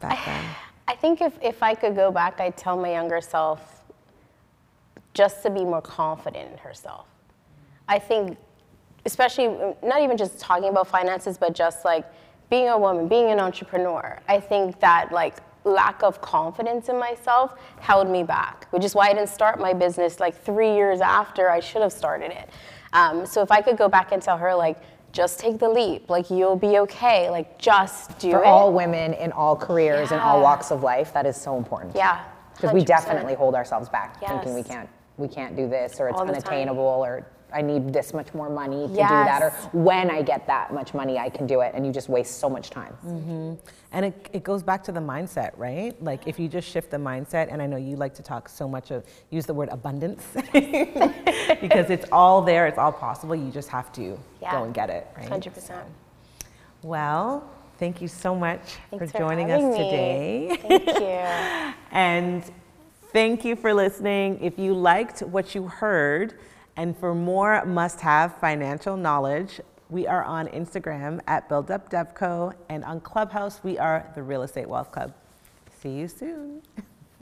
back 0.00 0.18
then? 0.26 0.44
I 0.88 0.94
think 0.96 1.20
if, 1.20 1.32
if 1.42 1.62
I 1.62 1.74
could 1.74 1.94
go 1.94 2.10
back, 2.10 2.40
I'd 2.40 2.56
tell 2.56 2.76
my 2.76 2.92
younger 2.92 3.20
self 3.20 3.84
just 5.14 5.42
to 5.42 5.50
be 5.50 5.64
more 5.64 5.82
confident 5.82 6.52
in 6.52 6.58
herself. 6.58 7.06
I 7.88 7.98
think, 7.98 8.38
especially 9.06 9.48
not 9.82 10.00
even 10.00 10.16
just 10.16 10.38
talking 10.38 10.68
about 10.68 10.86
finances, 10.88 11.36
but 11.36 11.54
just 11.54 11.84
like 11.84 12.04
being 12.48 12.68
a 12.68 12.78
woman, 12.78 13.08
being 13.08 13.30
an 13.30 13.40
entrepreneur, 13.40 14.18
I 14.28 14.40
think 14.40 14.78
that 14.80 15.12
like 15.12 15.36
lack 15.64 16.02
of 16.02 16.20
confidence 16.20 16.88
in 16.88 16.98
myself 16.98 17.54
held 17.80 18.08
me 18.08 18.22
back, 18.22 18.66
which 18.70 18.84
is 18.84 18.94
why 18.94 19.08
I 19.08 19.14
didn't 19.14 19.28
start 19.28 19.60
my 19.60 19.72
business 19.72 20.20
like 20.20 20.34
three 20.34 20.74
years 20.74 21.00
after 21.00 21.50
I 21.50 21.60
should 21.60 21.82
have 21.82 21.92
started 21.92 22.30
it. 22.30 22.48
Um, 22.92 23.26
so 23.26 23.42
if 23.42 23.50
I 23.50 23.60
could 23.60 23.76
go 23.76 23.88
back 23.88 24.12
and 24.12 24.22
tell 24.22 24.38
her, 24.38 24.54
like, 24.54 24.78
just 25.12 25.40
take 25.40 25.58
the 25.58 25.68
leap, 25.68 26.08
like, 26.08 26.30
you'll 26.30 26.56
be 26.56 26.78
okay, 26.78 27.30
like, 27.30 27.58
just 27.58 28.18
do 28.18 28.28
it. 28.28 28.32
For 28.32 28.42
it. 28.42 28.46
all 28.46 28.72
women 28.72 29.12
in 29.14 29.32
all 29.32 29.56
careers 29.56 30.12
and 30.12 30.20
all 30.20 30.40
walks 30.40 30.70
of 30.70 30.82
life, 30.82 31.12
that 31.12 31.26
is 31.26 31.36
so 31.36 31.56
important. 31.56 31.94
yeah. 31.94 32.24
Because 32.54 32.74
we 32.74 32.84
definitely 32.84 33.34
hold 33.34 33.54
ourselves 33.54 33.88
back, 33.88 34.20
thinking 34.20 34.54
we 34.54 34.62
can't, 34.62 34.88
we 35.16 35.28
can't 35.28 35.56
do 35.56 35.66
this, 35.66 35.98
or 35.98 36.10
it's 36.10 36.20
unattainable, 36.20 36.82
or 36.82 37.26
I 37.52 37.62
need 37.62 37.92
this 37.92 38.12
much 38.14 38.32
more 38.34 38.48
money 38.50 38.82
to 38.88 38.92
do 38.92 38.96
that, 38.96 39.42
or 39.42 39.50
when 39.72 40.10
I 40.10 40.22
get 40.22 40.46
that 40.46 40.72
much 40.72 40.94
money, 40.94 41.18
I 41.18 41.28
can 41.30 41.46
do 41.46 41.60
it, 41.60 41.72
and 41.74 41.84
you 41.86 41.92
just 41.92 42.08
waste 42.08 42.38
so 42.38 42.48
much 42.48 42.70
time. 42.70 42.96
Mm-hmm. 43.04 43.54
And 43.92 44.04
it, 44.06 44.28
it 44.32 44.42
goes 44.44 44.62
back 44.62 44.84
to 44.84 44.92
the 44.92 45.00
mindset, 45.00 45.50
right? 45.56 46.00
Like 46.02 46.26
if 46.26 46.38
you 46.38 46.48
just 46.48 46.68
shift 46.68 46.90
the 46.90 46.96
mindset, 46.96 47.52
and 47.52 47.60
I 47.60 47.66
know 47.66 47.76
you 47.76 47.96
like 47.96 48.14
to 48.14 48.22
talk 48.22 48.48
so 48.48 48.68
much 48.68 48.90
of, 48.90 49.04
use 49.30 49.46
the 49.46 49.54
word 49.54 49.68
abundance, 49.70 50.24
because 50.52 51.90
it's 51.90 52.06
all 52.12 52.42
there, 52.42 52.66
it's 52.66 52.78
all 52.78 52.92
possible. 52.92 53.34
You 53.34 53.50
just 53.50 53.68
have 53.68 53.92
to 53.92 54.18
Yeah. 54.40 54.52
go 54.52 54.64
and 54.64 54.74
get 54.74 54.90
it, 54.90 55.06
right? 55.16 55.28
100%. 55.28 55.82
Well, 56.82 57.44
thank 57.78 58.00
you 58.00 58.08
so 58.08 58.34
much 58.34 58.76
Thanks 58.90 59.12
for 59.12 59.18
joining 59.18 59.48
having 59.48 59.66
us 59.66 59.78
me. 59.78 59.84
today. 59.84 60.58
Thank 60.62 60.86
you. 60.86 61.74
And 61.92 62.44
thank 63.12 63.44
you 63.44 63.56
for 63.56 63.74
listening. 63.74 64.38
If 64.40 64.58
you 64.58 64.72
liked 64.74 65.20
what 65.22 65.54
you 65.54 65.66
heard, 65.66 66.38
and 66.76 66.96
for 66.96 67.14
more 67.14 67.64
must 67.64 68.00
have 68.00 68.36
financial 68.38 68.96
knowledge, 68.96 69.60
we 69.88 70.06
are 70.06 70.22
on 70.24 70.48
Instagram 70.48 71.20
at 71.26 71.48
BuildUpDevCo, 71.48 72.54
and 72.68 72.84
on 72.84 73.00
Clubhouse, 73.00 73.60
we 73.62 73.78
are 73.78 74.10
the 74.14 74.22
Real 74.22 74.42
Estate 74.42 74.68
Wealth 74.68 74.92
Club. 74.92 75.12
See 75.80 75.90
you 75.90 76.08
soon. 76.08 76.62